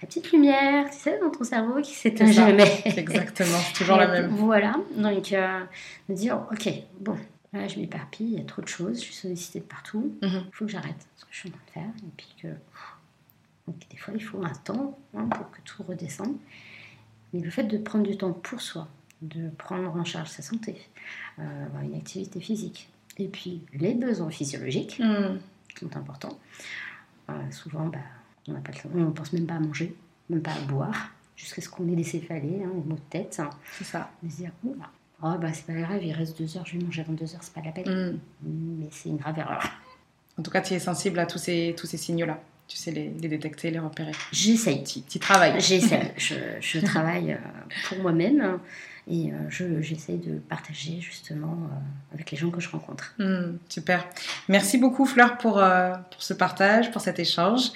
la 0.00 0.06
petite 0.06 0.30
lumière, 0.30 0.88
tu 0.90 0.96
sais, 0.96 1.18
dans 1.20 1.30
ton 1.30 1.42
cerveau 1.42 1.80
qui 1.82 1.92
s'éteint 1.92 2.30
jamais. 2.30 2.82
Exactement, 2.84 3.58
c'est 3.66 3.72
toujours 3.74 3.96
la 3.96 4.06
même. 4.06 4.28
Voilà, 4.28 4.76
donc 4.96 5.32
euh, 5.32 5.60
de 6.08 6.14
dire, 6.14 6.40
ok, 6.52 6.68
bon, 7.00 7.16
là 7.52 7.66
je 7.66 7.80
m'éparpille, 7.80 8.26
il 8.34 8.38
y 8.38 8.40
a 8.40 8.44
trop 8.44 8.62
de 8.62 8.68
choses, 8.68 8.98
je 8.98 9.04
suis 9.06 9.14
sollicitée 9.14 9.58
de 9.60 9.64
partout, 9.64 10.16
il 10.22 10.28
Mhm, 10.28 10.44
faut 10.52 10.66
que 10.66 10.70
j'arrête 10.70 11.04
ce 11.16 11.24
que 11.24 11.30
je 11.32 11.38
suis 11.38 11.48
en 11.48 11.52
train 11.52 11.60
de 11.66 11.70
faire, 11.72 11.94
et 12.06 12.10
puis 12.16 12.28
que. 12.42 12.48
Donc, 13.66 13.76
des 13.90 13.96
fois, 13.98 14.14
il 14.16 14.22
faut 14.22 14.42
un 14.42 14.48
temps 14.64 14.98
hein, 15.16 15.26
pour 15.30 15.50
que 15.50 15.58
tout 15.64 15.82
redescende. 15.82 16.36
Mais 17.34 17.40
le 17.40 17.50
fait 17.50 17.64
de 17.64 17.76
prendre 17.76 18.06
du 18.08 18.16
temps 18.16 18.32
pour 18.32 18.60
soi, 18.62 18.88
de 19.20 19.50
prendre 19.58 19.94
en 19.94 20.04
charge 20.04 20.28
sa 20.30 20.42
santé, 20.42 20.80
euh, 21.38 21.66
avoir 21.66 21.82
une 21.82 21.94
activité 21.96 22.40
physique, 22.40 22.88
et 23.18 23.26
puis 23.28 23.62
les 23.74 23.92
besoins 23.94 24.30
physiologiques 24.30 25.00
hmm, 25.00 25.38
qui 25.78 25.84
sont 25.84 25.96
importants. 25.96 26.38
Euh, 27.30 27.50
souvent, 27.50 27.86
bah, 27.86 27.98
on 28.48 28.52
n'a 28.52 28.60
pas 28.60 28.72
le 28.72 28.78
temps, 28.78 28.88
on 28.94 28.98
ne 28.98 29.10
pense 29.10 29.32
même 29.32 29.46
pas 29.46 29.54
à 29.54 29.60
manger, 29.60 29.94
même 30.30 30.42
pas 30.42 30.52
à 30.52 30.60
boire, 30.60 31.10
jusqu'à 31.36 31.60
ce 31.62 31.68
qu'on 31.68 31.88
ait 31.88 31.96
des 31.96 32.04
céphalées, 32.04 32.62
hein, 32.64 32.70
des 32.74 32.88
maux 32.88 32.96
de 32.96 33.00
tête. 33.10 33.38
hein, 33.40 33.50
C'est 33.76 33.84
ça. 33.84 34.10
de 34.22 34.30
se 34.30 34.42
oh, 34.66 34.74
bah, 34.78 34.90
oh, 35.22 35.34
bah, 35.38 35.52
c'est 35.52 35.66
pas 35.66 35.74
grave, 35.74 36.02
il 36.02 36.12
reste 36.12 36.38
deux 36.38 36.56
heures, 36.56 36.66
je 36.66 36.78
vais 36.78 36.84
manger 36.84 37.02
avant 37.02 37.12
deux 37.12 37.34
heures, 37.34 37.42
c'est 37.42 37.52
pas 37.54 37.62
la 37.62 37.72
peine. 37.72 38.14
Hmm. 38.14 38.18
Mais 38.80 38.88
c'est 38.90 39.08
une 39.10 39.16
grave 39.18 39.38
erreur. 39.38 39.62
En 40.38 40.42
tout 40.42 40.50
cas, 40.50 40.60
tu 40.60 40.74
es 40.74 40.78
sensible 40.78 41.18
à 41.18 41.26
tous 41.26 41.38
ces, 41.38 41.74
tous 41.76 41.86
ces 41.86 41.96
signaux-là. 41.96 42.40
Tu 42.68 42.76
sais 42.76 42.90
les, 42.90 43.10
les 43.20 43.28
détecter, 43.28 43.70
les 43.70 43.78
repérer. 43.78 44.12
J'essaye. 44.30 44.84
Tu 45.08 45.18
travailles. 45.18 45.58
J'essaie, 45.58 46.12
je, 46.18 46.34
je 46.60 46.78
travaille 46.80 47.32
euh, 47.32 47.36
pour 47.88 47.98
moi-même 47.98 48.58
et 49.10 49.32
euh, 49.32 49.36
je- 49.48 49.80
j'essaie 49.80 50.16
de 50.18 50.34
partager 50.38 51.00
justement 51.00 51.56
euh, 51.62 52.14
avec 52.14 52.30
les 52.30 52.36
gens 52.36 52.50
que 52.50 52.60
je 52.60 52.68
rencontre. 52.68 53.14
Hmm, 53.18 53.56
super. 53.70 54.06
Merci 54.48 54.76
beaucoup 54.76 55.06
Fleur 55.06 55.38
pour, 55.38 55.54
pour 55.54 56.22
ce 56.22 56.34
partage, 56.34 56.90
pour 56.92 57.00
cet 57.00 57.18
échange. 57.18 57.70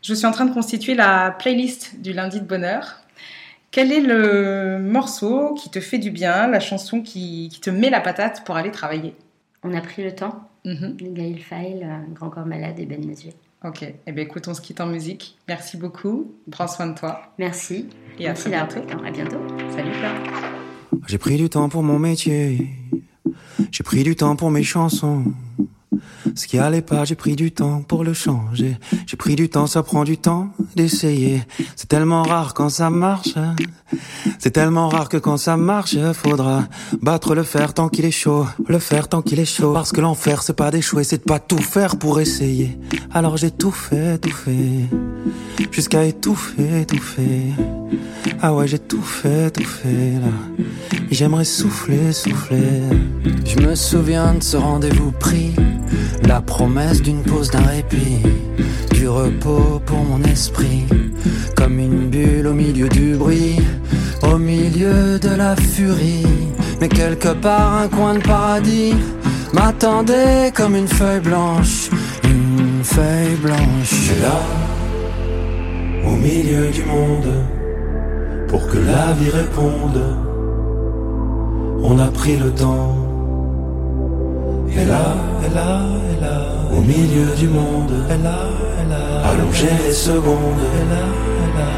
Je 0.00 0.14
suis 0.14 0.26
en 0.26 0.30
train 0.32 0.46
de 0.46 0.54
constituer 0.54 0.94
la 0.94 1.30
playlist 1.32 2.00
du 2.00 2.12
lundi 2.14 2.40
de 2.40 2.46
bonheur. 2.46 3.02
Quel 3.70 3.92
est 3.92 4.00
le 4.00 4.78
morceau 4.78 5.52
qui 5.54 5.68
te 5.70 5.78
fait 5.80 5.98
du 5.98 6.10
bien, 6.10 6.46
la 6.48 6.60
chanson 6.60 7.02
qui, 7.02 7.50
qui 7.52 7.60
te 7.60 7.68
met 7.68 7.90
la 7.90 8.00
patate 8.00 8.44
pour 8.46 8.56
aller 8.56 8.70
travailler? 8.70 9.14
On 9.62 9.74
a 9.74 9.80
pris 9.82 10.02
le 10.02 10.14
temps. 10.14 10.48
Gaël 10.64 11.38
Fail, 11.38 11.82
euh, 11.84 11.98
Grand 12.14 12.30
Corps 12.30 12.46
Malade 12.46 12.78
et 12.78 12.86
Ben 12.86 13.04
Mazuel. 13.06 13.34
Ok, 13.64 13.82
et 13.82 13.96
eh 14.06 14.12
bien 14.12 14.22
écoute, 14.24 14.46
on 14.46 14.54
se 14.54 14.60
quitte 14.60 14.80
en 14.80 14.86
musique. 14.86 15.36
Merci 15.48 15.76
beaucoup, 15.76 16.32
prends 16.50 16.68
soin 16.68 16.86
de 16.86 16.94
toi. 16.94 17.22
Merci. 17.38 17.88
Et 18.18 18.26
à 18.26 18.28
Merci 18.28 18.50
bientôt. 18.50 18.80
À 19.04 19.10
bientôt. 19.10 19.40
Salut. 19.74 19.90
J'ai 21.08 21.18
pris 21.18 21.36
du 21.36 21.48
temps 21.48 21.68
pour 21.68 21.82
mon 21.82 21.98
métier, 21.98 22.70
j'ai 23.72 23.82
pris 23.82 24.04
du 24.04 24.14
temps 24.14 24.36
pour 24.36 24.50
mes 24.50 24.62
chansons. 24.62 25.24
Ce 26.34 26.46
qui 26.46 26.58
allait 26.58 26.82
pas, 26.82 27.04
j'ai 27.04 27.14
pris 27.14 27.36
du 27.36 27.50
temps 27.50 27.82
pour 27.82 28.04
le 28.04 28.12
changer. 28.12 28.76
J'ai 29.06 29.16
pris 29.16 29.36
du 29.36 29.48
temps, 29.48 29.66
ça 29.66 29.82
prend 29.82 30.04
du 30.04 30.18
temps 30.18 30.48
d'essayer. 30.76 31.42
C'est 31.76 31.88
tellement 31.88 32.22
rare 32.22 32.54
quand 32.54 32.68
ça 32.68 32.90
marche. 32.90 33.34
C'est 34.38 34.50
tellement 34.50 34.88
rare 34.88 35.08
que 35.08 35.16
quand 35.16 35.38
ça 35.38 35.56
marche, 35.56 35.96
faudra 36.12 36.64
battre 37.00 37.34
le 37.34 37.42
fer 37.42 37.72
tant 37.72 37.88
qu'il 37.88 38.04
est 38.04 38.10
chaud. 38.10 38.46
Le 38.68 38.78
fer 38.78 39.08
tant 39.08 39.22
qu'il 39.22 39.40
est 39.40 39.44
chaud. 39.44 39.72
Parce 39.72 39.92
que 39.92 40.00
l'enfer, 40.00 40.42
c'est 40.42 40.52
pas 40.52 40.70
d'échouer, 40.70 41.04
c'est 41.04 41.18
de 41.18 41.22
pas 41.22 41.38
tout 41.40 41.58
faire 41.58 41.96
pour 41.96 42.20
essayer. 42.20 42.78
Alors 43.12 43.36
j'ai 43.36 43.50
tout 43.50 43.70
fait, 43.70 44.18
tout 44.18 44.30
fait. 44.30 44.88
Jusqu'à 45.72 46.04
étouffer, 46.04 46.82
étouffer. 46.82 47.52
Ah 48.40 48.54
ouais, 48.54 48.68
j'ai 48.68 48.78
tout 48.78 49.02
fait, 49.02 49.50
tout 49.50 49.64
fait 49.64 50.12
là. 50.20 50.66
J'aimerais 51.10 51.44
souffler, 51.44 52.12
souffler. 52.12 52.82
Je 53.44 53.58
me 53.58 53.74
souviens 53.74 54.34
de 54.34 54.42
ce 54.42 54.56
rendez-vous 54.56 55.12
pris. 55.12 55.54
La 56.26 56.40
promesse 56.40 57.02
d'une 57.02 57.22
pause, 57.22 57.50
d'un 57.50 57.62
répit. 57.62 58.22
Du 58.92 59.08
repos 59.08 59.80
pour 59.84 59.98
mon 59.98 60.22
esprit. 60.24 60.86
Comme 61.56 61.78
une 61.78 62.08
bulle 62.08 62.46
au 62.46 62.54
milieu 62.54 62.88
du 62.88 63.14
bruit. 63.14 63.56
Au 64.22 64.38
milieu 64.38 65.18
de 65.18 65.30
la 65.30 65.56
furie. 65.56 66.26
Mais 66.80 66.88
quelque 66.88 67.32
part, 67.34 67.74
un 67.78 67.88
coin 67.88 68.14
de 68.14 68.22
paradis 68.22 68.94
m'attendait 69.52 70.52
comme 70.54 70.76
une 70.76 70.88
feuille 70.88 71.20
blanche. 71.20 71.90
Une 72.24 72.82
feuille 72.82 73.36
blanche. 73.42 74.10
là, 74.22 74.40
au 76.06 76.16
milieu 76.16 76.70
du 76.70 76.84
monde 76.84 77.28
pour 78.48 78.66
que 78.66 78.78
la 78.78 79.12
vie 79.12 79.30
réponde. 79.30 80.00
On 81.82 81.98
a 81.98 82.08
pris 82.08 82.36
le 82.36 82.50
temps. 82.50 83.07
Et 84.76 84.84
là, 84.84 85.16
et 85.44 85.54
là, 85.54 85.80
et 86.12 86.20
là, 86.20 86.36
au 86.72 86.80
milieu 86.80 87.34
du 87.36 87.48
monde, 87.48 87.92
et 88.08 88.22
là, 88.22 88.38
et 88.80 88.88
là, 88.88 89.30
allonger 89.30 89.70
les 89.86 89.92
secondes, 89.92 90.62
et 90.78 90.84
là, 90.92 91.04
et 91.44 91.58
là, 91.58 91.68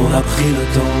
on 0.00 0.14
a 0.14 0.20
pris 0.20 0.50
le 0.58 0.64
temps 0.74 1.00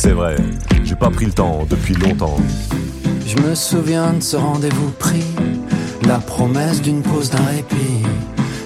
c'est 0.01 0.13
vrai. 0.13 0.35
J'ai 0.83 0.95
pas 0.95 1.11
pris 1.11 1.25
le 1.25 1.31
temps 1.31 1.59
depuis 1.69 1.93
longtemps. 1.93 2.37
Je 3.27 3.37
me 3.37 3.53
souviens 3.53 4.13
de 4.13 4.23
ce 4.23 4.35
rendez-vous 4.35 4.89
pris, 4.97 5.31
la 6.07 6.17
promesse 6.17 6.81
d'une 6.81 7.03
pause, 7.03 7.29
d'un 7.29 7.45
répit, 7.55 8.01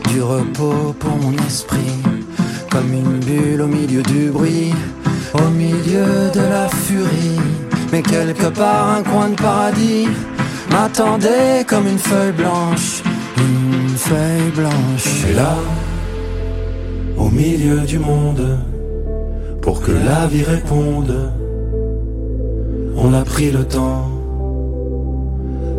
du 0.09 0.21
repos 0.21 0.95
pour 0.97 1.15
mon 1.17 1.33
esprit, 1.45 1.99
comme 2.71 2.93
une 2.93 3.19
bulle 3.19 3.61
au 3.61 3.67
milieu 3.67 4.01
du 4.03 4.29
bruit, 4.29 4.73
au 5.33 5.49
milieu 5.49 6.31
de 6.33 6.39
la 6.39 6.69
furie. 6.69 7.41
Mais 7.91 8.01
quelque 8.01 8.47
part 8.47 8.91
un 8.97 9.03
coin 9.03 9.29
de 9.29 9.35
paradis 9.35 10.07
m'attendait 10.71 11.65
comme 11.67 11.85
une 11.85 11.99
feuille 11.99 12.31
blanche, 12.31 13.03
une 13.37 13.97
feuille 13.97 14.51
blanche. 14.55 15.25
Et 15.29 15.33
là, 15.33 15.57
au 17.17 17.29
milieu 17.29 17.81
du 17.81 17.99
monde, 17.99 18.57
pour 19.65 19.81
que 19.81 19.91
la 19.91 20.27
vie 20.27 20.43
réponde 20.43 21.31
on 22.97 23.13
a 23.13 23.23
pris 23.23 23.51
le 23.51 23.63
temps. 23.65 24.09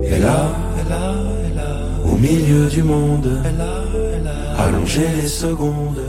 Et 0.02 0.18
là, 0.18 0.48
au 2.04 2.16
milieu 2.16 2.66
du 2.66 2.82
monde, 2.82 3.28
allongé 4.58 5.06
les 5.20 5.28
secondes. 5.28 6.05